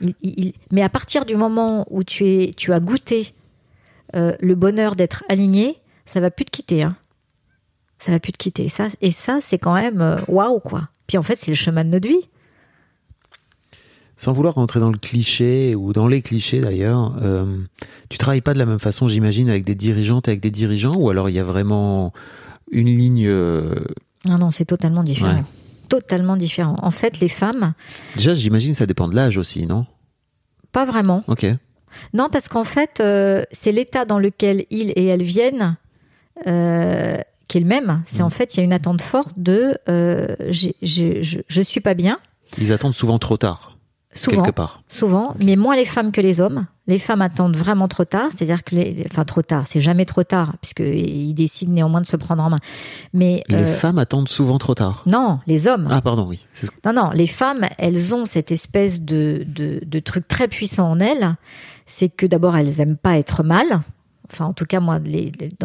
[0.00, 3.34] Il- il- il- mais à partir du moment où tu es, tu as goûté
[4.16, 5.76] euh, le bonheur d'être aligné,
[6.06, 6.82] ça va plus te quitter.
[6.82, 6.96] Hein.
[7.98, 8.64] Ça va plus te quitter.
[8.64, 10.88] Et ça, et ça c'est quand même euh, waouh quoi.
[11.06, 12.28] Puis en fait, c'est le chemin de notre vie.
[14.22, 17.46] Sans vouloir rentrer dans le cliché ou dans les clichés d'ailleurs, euh,
[18.10, 20.92] tu travailles pas de la même façon, j'imagine, avec des dirigeantes et avec des dirigeants,
[20.94, 22.12] ou alors il y a vraiment
[22.70, 23.24] une ligne.
[23.26, 23.74] euh,
[24.28, 25.36] Non, non, c'est totalement différent.
[25.36, 25.44] Ouais.
[25.88, 26.76] Totalement différent.
[26.82, 27.72] En fait, les femmes,
[28.14, 29.86] Déjà, j'imagine, ça dépend de l'âge aussi, non?
[30.70, 31.24] Pas vraiment.
[31.26, 31.46] Ok.
[32.12, 35.76] Non, parce qu'en fait, euh, c'est l'état dans lequel ils et elles viennent
[36.46, 37.16] euh,
[37.48, 38.02] qui est le même.
[38.04, 40.68] C'est en fait, il y a une attente forte de euh, je,
[41.48, 42.18] je suis pas bien.
[42.58, 43.69] Ils attendent souvent trop tard.
[44.12, 44.82] Souvent, quelque part.
[44.88, 46.66] souvent, mais moins les femmes que les hommes.
[46.88, 50.24] Les femmes attendent vraiment trop tard, c'est-à-dire que les, enfin trop tard, c'est jamais trop
[50.24, 52.58] tard, puisque ils décident néanmoins de se prendre en main.
[53.12, 55.04] Mais Les euh, femmes attendent souvent trop tard.
[55.06, 55.86] non, les hommes.
[55.90, 56.44] Ah, pardon, oui.
[56.84, 60.98] Non, non, les femmes, elles ont cette espèce de, de, de truc très puissant en
[60.98, 61.36] elles.
[61.86, 63.66] C'est que d'abord, elles aiment pas être mal.
[64.32, 65.00] Enfin, en tout cas, moi,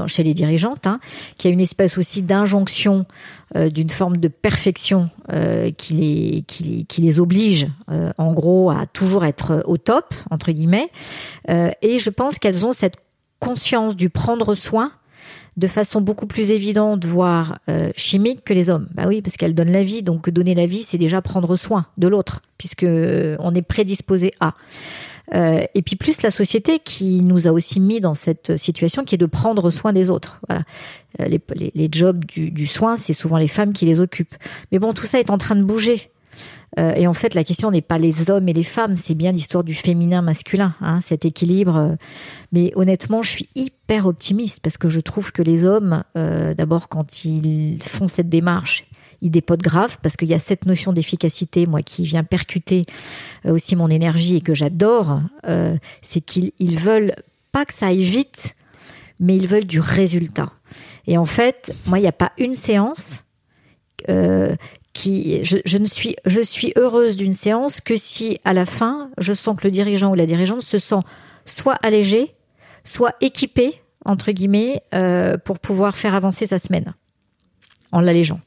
[0.08, 1.00] chez les dirigeantes, hein,
[1.38, 3.06] qu'il y a une espèce aussi d'injonction,
[3.56, 6.44] euh, d'une forme de perfection euh, qui,
[6.98, 10.90] les, oblige, euh, en gros, à toujours être au top, entre guillemets.
[11.48, 12.98] Et je pense qu'elles ont cette
[13.40, 14.92] conscience du prendre soin
[15.58, 17.60] de façon beaucoup plus évidente, voire
[17.96, 18.90] chimique que les hommes.
[18.94, 21.86] Bah oui, parce qu'elles donnent la vie, donc donner la vie, c'est déjà prendre soin
[21.98, 24.56] de l'autre, puisque on est prédisposé à.
[25.34, 29.16] Euh, et puis plus la société qui nous a aussi mis dans cette situation qui
[29.16, 30.40] est de prendre soin des autres.
[30.48, 30.64] Voilà,
[31.22, 31.38] Euh,
[31.76, 34.36] les, jobs du, soin, c'est souvent les femmes qui les occupent.
[34.72, 36.12] Mais bon, tout ça est en train de bouger.
[36.78, 39.32] Euh, et en fait, la question n'est pas les hommes et les femmes, c'est bien
[39.32, 41.96] l'histoire du féminin-masculin, hein, cet équilibre.
[42.52, 47.24] Mais honnêtement, je suis hyper optimiste parce que je trouve que les hommes, d'abord, quand
[47.24, 48.86] ils font cette démarche,
[49.26, 52.86] ils dépotent grave parce qu'il y a cette notion d'efficacité, moi, qui vient percuter
[53.46, 55.20] euh, aussi mon énergie et que j'adore.
[55.48, 57.14] euh, c'est qu'ils ils veulent
[57.52, 58.56] pas que ça aille vite,
[59.20, 60.52] mais ils veulent du résultat.
[61.08, 63.24] Et en fait, moi, il n'y a pas une séance
[64.10, 64.56] euh,
[64.94, 69.10] qui, je, je ne suis, je suis heureuse d'une séance que si à la fin,
[69.18, 71.02] je sens que le dirigeant ou la dirigeante se sent
[71.46, 72.36] soit allégé,
[72.84, 74.84] soit équipé entre guillemets
[75.46, 76.94] pour pouvoir faire avancer sa semaine
[77.92, 78.40] en l'allégeant.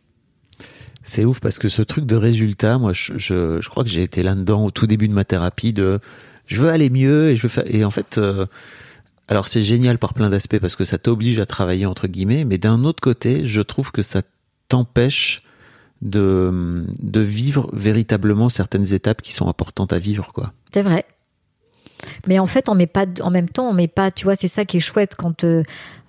[1.09, 4.23] C'est ouf parce que ce truc de résultat, moi, je, je, crois que j'ai été
[4.23, 6.01] là-dedans au tout début de ma thérapie de
[6.45, 7.65] je veux aller mieux et je veux faire.
[7.67, 8.45] Et en fait, euh,
[9.27, 12.59] alors c'est génial par plein d'aspects parce que ça t'oblige à travailler entre guillemets, mais
[12.59, 14.21] d'un autre côté, je trouve que ça
[14.69, 15.41] t'empêche
[16.03, 20.53] de, de vivre véritablement certaines étapes qui sont importantes à vivre, quoi.
[20.75, 21.07] C'est vrai.
[22.27, 24.49] Mais en fait, on met pas, en même temps, on met pas, tu vois, c'est
[24.49, 25.63] ça qui est chouette quand euh,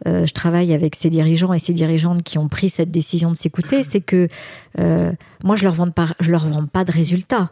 [0.08, 3.36] euh, je travaille avec ces dirigeants et ces dirigeantes qui ont pris cette décision de
[3.36, 4.28] s'écouter, c'est que
[4.80, 5.12] euh,
[5.44, 7.50] moi, je leur vends pas, je leur vends pas de résultats.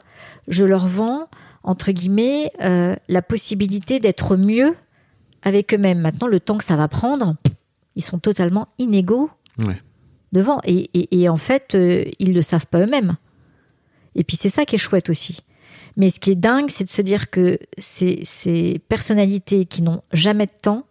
[0.48, 1.28] Je leur vends
[1.64, 4.74] entre guillemets la possibilité d'être mieux
[5.42, 6.00] avec eux-mêmes.
[6.00, 7.36] Maintenant, le temps que ça va prendre,
[7.96, 9.30] ils sont totalement inégaux
[9.60, 9.82] Ouais.
[10.32, 10.62] devant.
[10.64, 11.76] Et, et, et en fait,
[12.20, 13.18] ils le savent pas eux-mêmes.
[14.16, 15.40] Et puis c'est ça qui est chouette aussi.
[15.98, 20.04] Mais ce qui est dingue, c'est de se dire que ces, ces personnalités qui n'ont
[20.14, 20.86] jamais de temps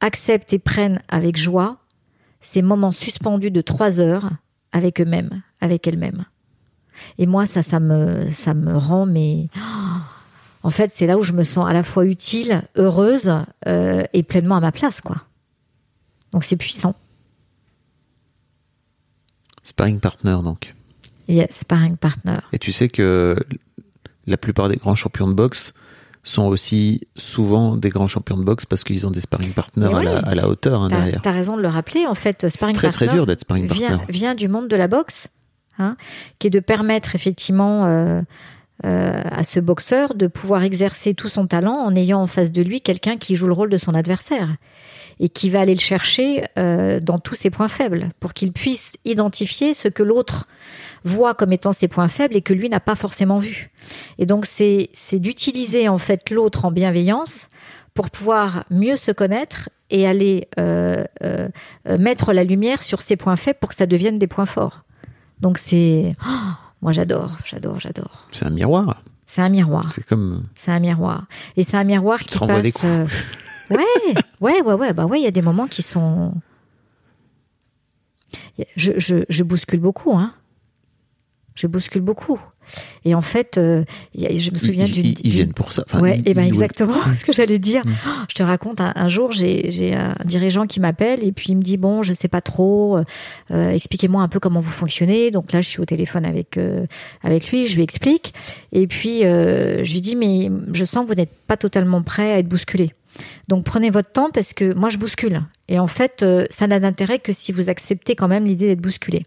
[0.00, 1.78] acceptent et prennent avec joie
[2.40, 4.30] ces moments suspendus de trois heures
[4.72, 6.24] avec eux-mêmes, avec elles-mêmes.
[7.18, 9.48] Et moi, ça, ça me, ça me rend, mais
[10.62, 13.32] en fait, c'est là où je me sens à la fois utile, heureuse
[13.66, 15.16] euh, et pleinement à ma place, quoi.
[16.32, 16.94] Donc c'est puissant.
[19.62, 20.74] Sparring partner, donc.
[21.28, 22.38] Yes, sparring partner.
[22.52, 23.36] Et tu sais que
[24.30, 25.74] la plupart des grands champions de boxe
[26.22, 30.02] sont aussi souvent des grands champions de boxe parce qu'ils ont des sparring partners à,
[30.02, 31.20] la, ouais, à la hauteur hein, T'as derrière.
[31.24, 32.06] as raison de le rappeler.
[32.06, 33.86] En fait, C'est sparring très dur d'être sparring partner.
[33.86, 35.28] vient, vient du monde de la boxe,
[35.78, 35.96] hein,
[36.38, 38.20] qui est de permettre effectivement euh,
[38.84, 42.62] euh, à ce boxeur de pouvoir exercer tout son talent en ayant en face de
[42.62, 44.56] lui quelqu'un qui joue le rôle de son adversaire
[45.20, 48.96] et qui va aller le chercher euh, dans tous ses points faibles pour qu'il puisse
[49.04, 50.48] identifier ce que l'autre
[51.04, 53.70] voit comme étant ses points faibles et que lui n'a pas forcément vu.
[54.18, 57.48] Et donc c'est c'est d'utiliser en fait l'autre en bienveillance
[57.92, 61.48] pour pouvoir mieux se connaître et aller euh, euh,
[61.98, 64.84] mettre la lumière sur ses points faibles pour que ça devienne des points forts.
[65.40, 66.50] Donc c'est oh,
[66.80, 68.26] moi j'adore, j'adore, j'adore.
[68.32, 69.02] C'est un miroir.
[69.26, 69.92] C'est un miroir.
[69.92, 71.26] C'est comme C'est un miroir.
[71.56, 72.62] Et c'est un miroir qui passe.
[72.62, 73.12] des coups.
[73.70, 74.92] Ouais, ouais, ouais, ouais.
[74.92, 76.32] Bah ouais, il y a des moments qui sont.
[78.76, 80.34] Je, je, je bouscule beaucoup, hein.
[81.54, 82.40] Je bouscule beaucoup.
[83.04, 85.06] Et en fait, euh, je me souviens d'une.
[85.06, 85.82] ils- viennent pour ça.
[85.86, 87.82] Enfin, ouais, ils- et ben ils doivent- exactement ce que j'allais dire.
[87.86, 91.46] Oh, Je te raconte, un, un jour, j'ai j'ai un dirigeant qui m'appelle et puis
[91.50, 93.04] il me dit bon, je sais pas trop, euh,
[93.50, 95.30] euh, expliquez-moi un peu comment vous fonctionnez.
[95.32, 96.86] Donc là, je suis au téléphone avec euh,
[97.22, 98.32] avec lui, je lui explique
[98.72, 102.38] et puis je lui dis mais je sens que vous n'êtes pas totalement prêt à
[102.38, 102.92] être bousculé.
[103.48, 106.80] Donc prenez votre temps parce que moi je bouscule et en fait euh, ça n'a
[106.80, 109.24] d'intérêt que si vous acceptez quand même l'idée d'être bousculé.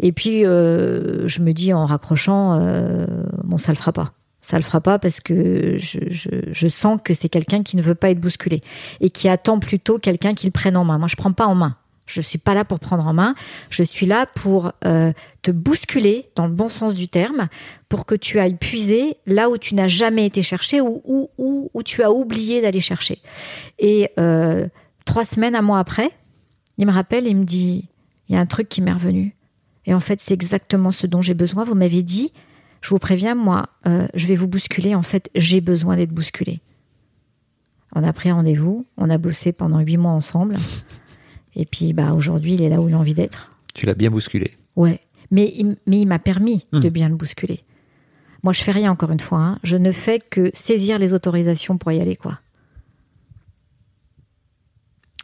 [0.00, 3.06] Et puis euh, je me dis en raccrochant euh,
[3.44, 4.12] bon ça le fera pas.
[4.40, 7.94] Ça le fera pas parce que je, je, sens que c'est quelqu'un qui ne veut
[7.94, 8.62] pas être bousculé
[9.00, 10.98] et qui attend plutôt quelqu'un qui le prenne en main.
[10.98, 11.76] Moi je prends pas en main.
[12.08, 13.34] Je suis pas là pour prendre en main.
[13.70, 17.48] Je suis là pour euh, te bousculer dans le bon sens du terme,
[17.88, 21.70] pour que tu ailles puiser là où tu n'as jamais été chercher ou où, où,
[21.72, 23.20] où tu as oublié d'aller chercher.
[23.78, 24.66] Et euh,
[25.04, 26.10] trois semaines, un mois après,
[26.78, 27.88] il me rappelle il me dit
[28.28, 29.36] il y a un truc qui m'est revenu.
[29.86, 31.64] Et en fait, c'est exactement ce dont j'ai besoin.
[31.64, 32.32] Vous m'avez dit
[32.80, 34.94] je vous préviens, moi, euh, je vais vous bousculer.
[34.94, 36.60] En fait, j'ai besoin d'être bousculé.
[37.94, 40.56] On a pris rendez-vous, on a bossé pendant huit mois ensemble.
[41.58, 43.50] Et puis, bah, aujourd'hui, il est là où il a envie d'être.
[43.74, 44.52] Tu l'as bien bousculé.
[44.76, 45.00] Ouais.
[45.30, 46.80] Mais, il- mais il m'a permis Hmm.
[46.80, 47.64] de bien le bousculer.
[48.44, 49.40] Moi, je fais rien, encore une fois.
[49.40, 49.58] hein.
[49.64, 52.38] Je ne fais que saisir les autorisations pour y aller, quoi.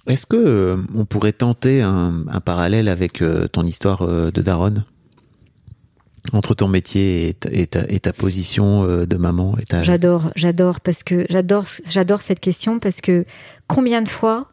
[0.07, 4.43] Est-ce que euh, on pourrait tenter un, un parallèle avec euh, ton histoire euh, de
[4.43, 4.85] daronne?
[6.33, 9.83] Entre ton métier et ta, et ta, et ta position de maman ta...
[9.83, 13.27] J'adore, j'adore parce que j'adore, j'adore cette question parce que
[13.67, 14.49] combien de fois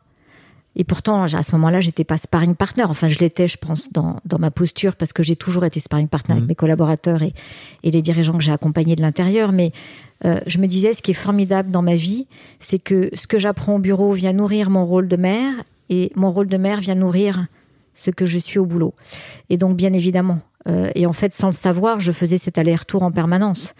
[0.75, 2.83] et pourtant à ce moment-là j'étais pas sparring partner.
[2.83, 6.07] Enfin je l'étais, je pense dans, dans ma posture parce que j'ai toujours été sparring
[6.07, 7.33] partner avec mes collaborateurs et,
[7.83, 9.51] et les dirigeants que j'ai accompagnés de l'intérieur.
[9.51, 9.71] Mais
[10.25, 12.27] euh, je me disais ce qui est formidable dans ma vie,
[12.59, 15.53] c'est que ce que j'apprends au bureau vient nourrir mon rôle de mère
[15.89, 17.47] et mon rôle de mère vient nourrir
[17.93, 18.93] ce que je suis au boulot.
[19.49, 20.39] Et donc bien évidemment.
[20.67, 23.73] euh, et en fait sans le savoir, je faisais cet aller-retour en permanence.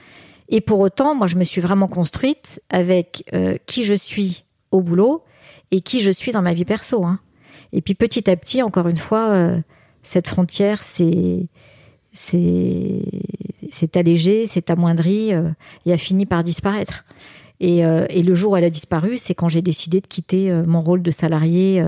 [0.50, 4.82] Et pour autant, moi, je me suis vraiment construite avec euh, qui je suis au
[4.82, 5.24] boulot
[5.72, 7.04] et qui je suis dans ma vie perso.
[7.06, 7.20] hein.
[7.74, 9.60] Et puis petit à petit, encore une fois, euh,
[10.04, 11.48] cette frontière s'est
[13.96, 15.50] allégée, c'est amoindrie euh,
[15.86, 17.06] et a fini par disparaître.
[17.60, 20.50] Et, euh, et le jour où elle a disparu, c'est quand j'ai décidé de quitter
[20.50, 21.84] euh, mon rôle de salarié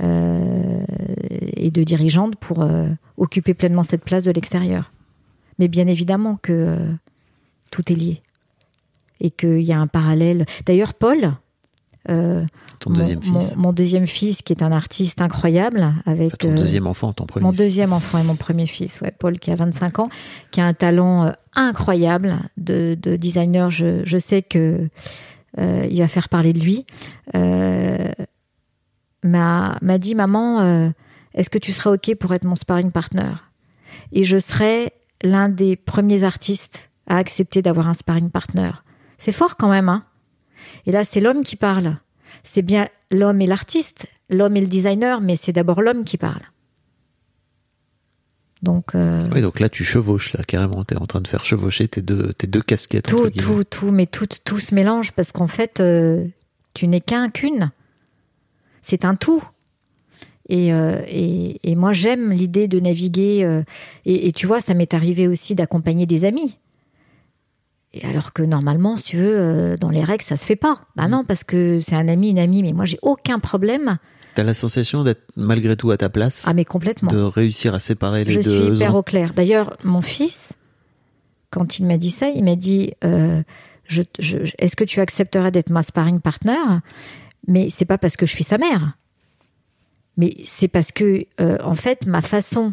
[0.00, 2.68] et de dirigeante pour
[3.16, 4.90] occuper pleinement cette place de l'extérieur.
[5.60, 6.76] Mais bien évidemment que
[7.70, 8.20] tout est lié
[9.20, 10.46] et qu'il y a un parallèle.
[10.66, 11.34] D'ailleurs, Paul,
[12.84, 13.56] ton mon, deuxième mon- fils.
[13.56, 17.26] mon deuxième fils, qui est un artiste incroyable, avec Enfin, ton euh, deuxième enfant, ton
[17.26, 17.44] premier.
[17.44, 17.58] mon fils.
[17.58, 20.08] deuxième enfant et mon premier fils, ouais, Paul, qui a 25 ans,
[20.50, 23.70] qui a un talent euh, incroyable de, de designer.
[23.70, 24.88] Je, je sais que
[25.58, 26.84] euh, il va faire parler de lui.
[27.34, 28.08] Euh,
[29.22, 30.92] m'a dit maman,
[31.34, 33.32] est-ce que tu serais ok pour être mon sparring partner?
[34.12, 38.70] Et je serais l'un des premiers artistes à accepter d'avoir un sparring partner.
[39.18, 40.04] C'est fort quand même, hein
[40.86, 41.96] Et là, c'est l'homme qui parle.
[42.42, 46.42] C'est bien l'homme et l'artiste, l'homme et le designer, mais c'est d'abord l'homme qui parle.
[48.62, 50.84] Donc euh, Oui, donc là, tu chevauches, là, carrément.
[50.84, 53.06] Tu es en train de faire chevaucher tes deux, tes deux casquettes.
[53.06, 56.26] tout, tout, tout, mais tout, tout se mélange parce qu'en fait, euh,
[56.72, 57.70] tu n'es qu'un, qu'une.
[58.80, 59.42] C'est un tout.
[60.48, 63.62] Et, euh, et, et moi, j'aime l'idée de naviguer.
[64.04, 66.58] et, et tu vois, ça m'est arrivé aussi d'accompagner des amis.
[67.96, 70.80] Et alors que normalement, si tu veux, euh, dans les règles, ça se fait pas.
[70.96, 72.62] Bah non, parce que c'est un ami, une amie.
[72.62, 73.98] Mais moi, j'ai aucun problème.
[74.34, 77.10] T'as la sensation d'être malgré tout à ta place, Ah, mais complètement.
[77.12, 78.64] de réussir à séparer les je deux.
[78.74, 79.32] suis hyper au clair.
[79.32, 80.54] D'ailleurs, mon fils,
[81.50, 83.42] quand il m'a dit ça, il m'a dit euh,
[83.86, 86.56] je, je- Est-ce que tu accepterais d'être ma sparring partner?
[87.46, 88.98] Mais c'est pas parce que je suis sa mère.
[90.16, 92.72] Mais c'est parce que, euh, en fait, ma façon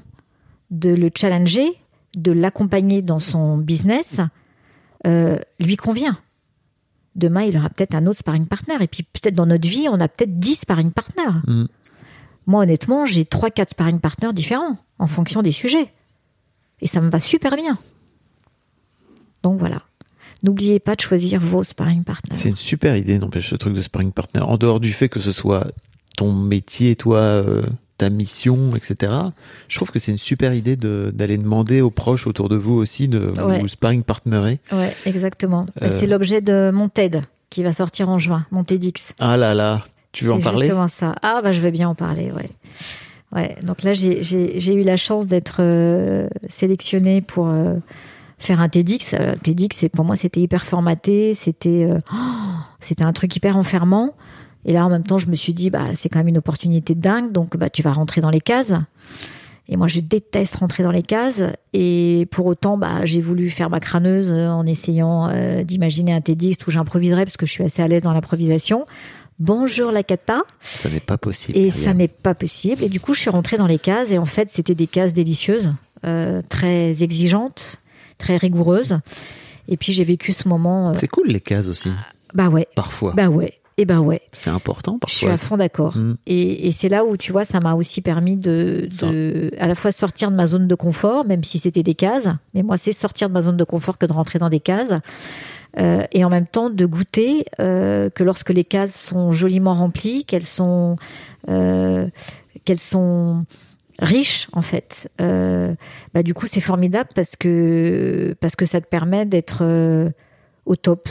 [0.71, 1.67] de le challenger,
[2.15, 4.19] de l'accompagner dans son business,
[5.07, 6.17] euh, lui convient.
[7.15, 8.75] Demain, il aura peut-être un autre sparring partner.
[8.79, 11.41] Et puis, peut-être dans notre vie, on a peut-être 10 sparring partners.
[11.47, 11.65] Mm.
[12.47, 15.91] Moi, honnêtement, j'ai 3-4 sparring partners différents en fonction des sujets.
[16.81, 17.77] Et ça me va super bien.
[19.43, 19.83] Donc voilà.
[20.43, 22.35] N'oubliez pas de choisir vos sparring partners.
[22.35, 24.41] C'est une super idée, n'empêche, ce truc de sparring partner.
[24.41, 25.67] En dehors du fait que ce soit
[26.17, 27.63] ton métier, toi, euh,
[28.01, 29.13] ta mission, etc.
[29.67, 32.73] Je trouve que c'est une super idée de- d'aller demander aux proches autour de vous
[32.73, 33.59] aussi de Ouais.
[33.59, 34.59] vous sparring partnerer.
[34.71, 35.67] Ouais, exactement.
[35.83, 35.95] Euh.
[35.99, 37.21] C'est l'objet de mon TED
[37.51, 39.13] qui va sortir en juin, mon TEDx.
[39.19, 39.83] Ah là là,
[40.13, 40.65] tu veux en C'est parler?
[40.65, 41.13] justement ça.
[41.21, 42.49] Ah bah je vais bien en parler, ouais.
[43.33, 47.75] Ouais, donc là j'ai- eu la chance d'être euh, sélectionnée pour euh,
[48.39, 49.13] faire un TEDx.
[49.13, 52.17] Euh, TEDx, pour moi c'était hyper formaté, c'était euh, oh,
[52.79, 54.15] c'était un truc hyper enfermant.
[54.65, 56.95] Et là en même temps je me suis dit bah c'est quand même une opportunité
[56.95, 58.73] dingue, donc bah tu vas rentrer dans les cases.
[59.69, 61.41] Et moi, je déteste rentrer dans les cases.
[61.71, 66.19] Et pour autant, bah, j'ai voulu faire ma crâneuse euh, en essayant euh, d'imaginer un
[66.19, 68.85] TEDx où j'improviserais parce que je suis assez à l'aise dans l'improvisation.
[69.39, 70.41] Bonjour la cata.
[70.59, 71.57] Ça n'est pas possible.
[71.57, 72.83] Et ça n'est pas possible.
[72.83, 74.11] Et du coup, je suis rentrée dans les cases.
[74.11, 75.71] Et en fait, c'était des cases délicieuses,
[76.05, 77.77] euh, très exigeantes,
[78.17, 78.99] très rigoureuses.
[79.69, 80.89] Et puis, j'ai vécu ce moment.
[80.89, 81.91] euh, C'est cool les cases aussi,
[82.33, 83.13] bah ouais, parfois.
[83.13, 84.21] bah ouais, et bah ouais.
[84.31, 85.33] c'est important Je suis parfois.
[85.33, 85.97] à fond d'accord.
[85.97, 86.17] Mm.
[86.27, 89.73] Et, et c'est là où, tu vois, ça m'a aussi permis de, de à la
[89.73, 92.27] fois sortir de ma zone de confort, même si c'était des cases.
[92.53, 94.93] Mais moi, c'est sortir de ma zone de confort que de rentrer dans des cases.
[95.79, 100.25] Euh, et en même temps, de goûter euh, que lorsque les cases sont joliment remplies,
[100.25, 100.97] qu'elles sont,
[101.49, 102.07] euh,
[102.65, 103.45] qu'elles sont
[103.97, 105.09] riches en fait.
[105.17, 109.63] Bah, du coup, c'est formidable parce que parce que ça te permet d'être
[110.67, 111.09] au top.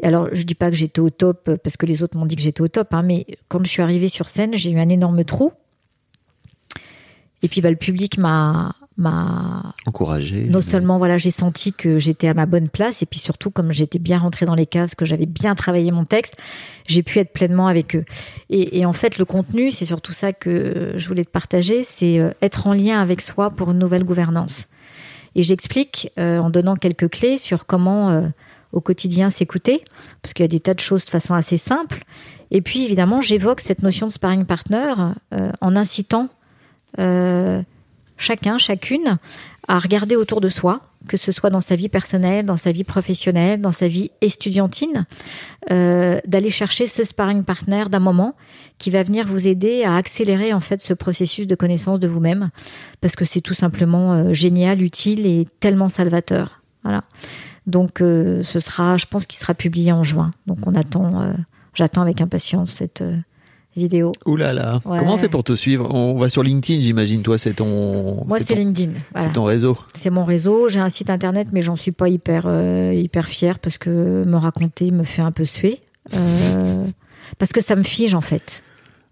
[0.00, 2.36] Et alors, je dis pas que j'étais au top parce que les autres m'ont dit
[2.36, 4.88] que j'étais au top, hein, mais quand je suis arrivée sur scène, j'ai eu un
[4.88, 5.52] énorme trou.
[7.42, 10.46] Et puis, bah, le public m'a m'a Encouragé.
[10.50, 13.70] non seulement voilà j'ai senti que j'étais à ma bonne place et puis surtout comme
[13.70, 16.34] j'étais bien rentrée dans les cases que j'avais bien travaillé mon texte
[16.88, 18.04] j'ai pu être pleinement avec eux
[18.50, 22.18] et, et en fait le contenu c'est surtout ça que je voulais te partager c'est
[22.18, 24.66] euh, être en lien avec soi pour une nouvelle gouvernance
[25.36, 28.22] et j'explique euh, en donnant quelques clés sur comment euh,
[28.72, 29.82] au quotidien s'écouter
[30.22, 32.04] parce qu'il y a des tas de choses de façon assez simple
[32.50, 34.94] et puis évidemment j'évoque cette notion de sparring partner
[35.32, 36.28] euh, en incitant
[36.98, 37.62] euh,
[38.16, 39.18] chacun, chacune,
[39.68, 42.84] à regarder autour de soi, que ce soit dans sa vie personnelle, dans sa vie
[42.84, 45.06] professionnelle, dans sa vie estudiantine,
[45.70, 48.34] euh, d'aller chercher ce sparring partner d'un moment
[48.78, 52.50] qui va venir vous aider à accélérer en fait ce processus de connaissance de vous-même,
[53.00, 56.62] parce que c'est tout simplement génial, utile et tellement salvateur.
[56.82, 57.04] Voilà.
[57.68, 60.32] Donc euh, ce sera, je pense qu'il sera publié en juin.
[60.46, 61.32] Donc on attend, euh,
[61.74, 63.16] j'attends avec impatience cette euh,
[63.76, 64.12] vidéo.
[64.26, 64.80] Ouh là là.
[64.86, 64.98] Ouais.
[64.98, 65.94] Comment on fait pour te suivre?
[65.94, 67.22] On va sur LinkedIn, j'imagine.
[67.22, 68.24] Toi, c'est ton.
[68.26, 68.92] Moi c'est LinkedIn.
[69.12, 69.26] Voilà.
[69.26, 69.76] C'est ton réseau.
[69.94, 70.68] C'est mon réseau.
[70.68, 74.36] J'ai un site internet, mais j'en suis pas hyper euh, hyper fière parce que me
[74.36, 75.80] raconter me fait un peu suer.
[76.14, 76.84] Euh,
[77.38, 78.62] parce que ça me fige en fait.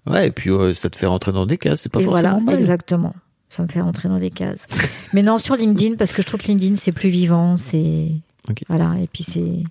[0.06, 1.82] Ouais, et puis euh, ça te fait rentrer dans des cases.
[1.82, 2.54] C'est pas Et forcément voilà, mal.
[2.54, 3.14] exactement.
[3.50, 4.66] Ça me fait rentrer dans des cases.
[5.12, 8.12] mais non, sur LinkedIn parce que je trouve que LinkedIn c'est plus vivant, c'est
[8.68, 9.62] Voilà, et puis c'est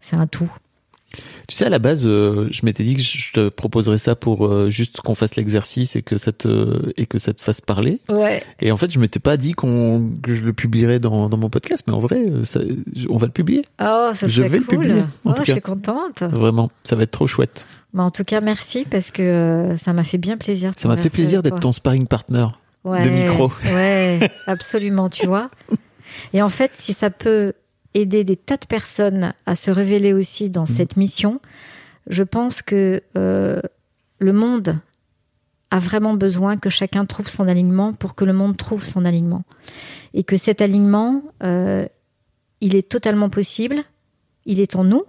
[0.00, 0.50] c'est un tout.
[1.48, 4.46] Tu sais, à la base, euh, je m'étais dit que je te proposerais ça pour
[4.46, 7.98] euh, juste qu'on fasse l'exercice et que ça te et que ça te fasse parler.
[8.08, 8.44] Ouais.
[8.60, 11.50] Et en fait, je m'étais pas dit qu'on que je le publierais dans, dans mon
[11.50, 12.60] podcast, mais en vrai, euh, ça-
[13.08, 13.62] on va le publier.
[13.82, 15.52] Oh, ça Je vais le publier, en Oh, tout je cas.
[15.54, 16.22] suis contente.
[16.22, 17.66] Vraiment, ça va être trop chouette.
[17.92, 20.70] Bah, en tout cas, merci parce que euh, ça m'a fait bien plaisir.
[20.76, 22.46] Ça m'a fait plaisir d'être ton sparring partner.
[22.84, 23.50] ouais, de micro.
[23.64, 25.48] Ouais, absolument, tu vois.
[26.32, 27.52] Et en fait, si ça peut
[27.94, 31.40] aider des tas de personnes à se révéler aussi dans cette mission,
[32.08, 33.60] je pense que euh,
[34.18, 34.78] le monde
[35.70, 39.44] a vraiment besoin que chacun trouve son alignement pour que le monde trouve son alignement.
[40.14, 41.86] Et que cet alignement, euh,
[42.60, 43.84] il est totalement possible,
[44.46, 45.04] il est en nous.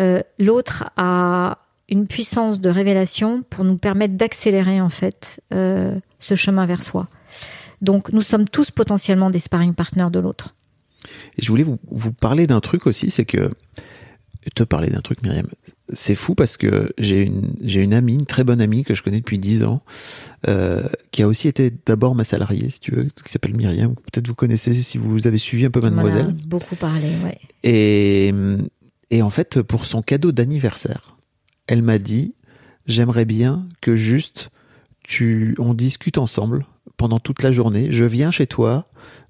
[0.00, 6.34] Euh, L'autre a une puissance de révélation pour nous permettre d'accélérer en fait euh, ce
[6.34, 7.08] chemin vers soi.
[7.80, 10.54] Donc nous sommes tous potentiellement des sparring partners de l'autre.
[11.38, 13.50] Et je voulais vous, vous parler d'un truc aussi, c'est que
[14.54, 15.46] te parler d'un truc, Myriam.
[15.92, 19.02] C'est fou parce que j'ai une j'ai une amie, une très bonne amie que je
[19.02, 19.82] connais depuis 10 ans,
[20.48, 23.94] euh, qui a aussi été d'abord ma salariée, si tu veux, qui s'appelle Myriam.
[23.94, 26.36] Peut-être vous connaissez si vous avez suivi un peu On en a Mademoiselle.
[26.46, 27.38] beaucoup parlé, ouais.
[27.62, 28.32] Et,
[29.10, 31.16] et en fait, pour son cadeau d'anniversaire,
[31.66, 32.34] elle m'a dit
[32.86, 34.50] J'aimerais bien que juste
[35.02, 36.66] tu, on discute ensemble
[36.98, 37.88] pendant toute la journée.
[37.90, 38.84] Je viens chez toi,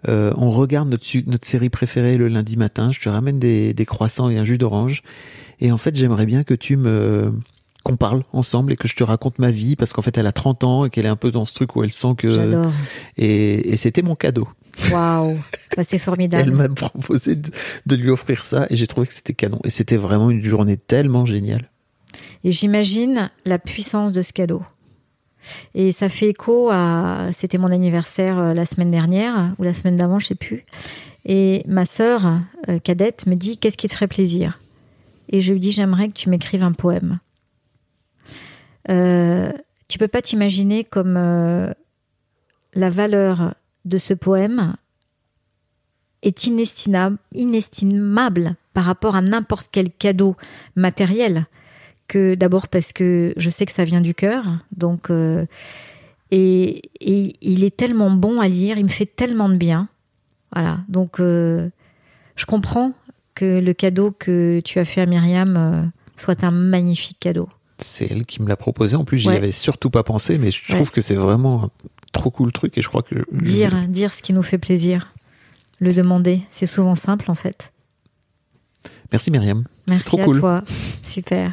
[0.08, 2.90] euh, on regarde notre, notre série préférée le lundi matin.
[2.90, 5.02] Je te ramène des, des croissants et un jus d'orange.
[5.60, 7.32] Et en fait, j'aimerais bien que tu me
[7.84, 10.32] qu'on parle ensemble et que je te raconte ma vie parce qu'en fait elle a
[10.32, 12.70] 30 ans et qu'elle est un peu dans ce truc où elle sent que J'adore.
[13.16, 14.48] et, et c'était mon cadeau.
[14.92, 15.36] Waouh,
[15.76, 16.50] bah, c'est Elle formidable.
[16.52, 17.50] m'a proposé de,
[17.86, 19.60] de lui offrir ça et j'ai trouvé que c'était canon.
[19.64, 21.70] Et c'était vraiment une journée tellement géniale.
[22.44, 24.62] Et j'imagine la puissance de ce cadeau.
[25.74, 27.28] Et ça fait écho à.
[27.32, 30.64] C'était mon anniversaire euh, la semaine dernière, ou la semaine d'avant, je sais plus.
[31.24, 34.60] Et ma sœur euh, cadette me dit Qu'est-ce qui te ferait plaisir?
[35.28, 37.20] Et je lui dis J'aimerais que tu m'écrives un poème.
[38.90, 39.52] Euh,
[39.88, 41.72] tu peux pas t'imaginer comme euh,
[42.74, 44.74] la valeur de ce poème
[46.22, 50.36] est inestimable, inestimable par rapport à n'importe quel cadeau
[50.76, 51.46] matériel
[52.08, 54.44] que d'abord parce que je sais que ça vient du cœur,
[54.76, 55.46] donc euh,
[56.30, 59.88] et, et il est tellement bon à lire, il me fait tellement de bien,
[60.52, 60.80] voilà.
[60.88, 61.68] Donc euh,
[62.36, 62.92] je comprends
[63.34, 65.82] que le cadeau que tu as fait à Myriam euh,
[66.16, 67.48] soit un magnifique cadeau.
[67.78, 68.96] C'est elle qui me l'a proposé.
[68.96, 69.36] En plus, j'y Ouais.
[69.36, 70.86] avais surtout pas pensé, mais je trouve Ouais.
[70.92, 71.70] que c'est vraiment un
[72.12, 75.14] trop cool truc et je crois que Dire, dire ce qui nous fait plaisir,
[75.78, 77.72] le demander, c'est souvent simple en fait.
[79.12, 79.64] Merci Myriam.
[79.86, 80.40] Merci trop à cool.
[80.40, 80.62] toi,
[81.04, 81.52] super.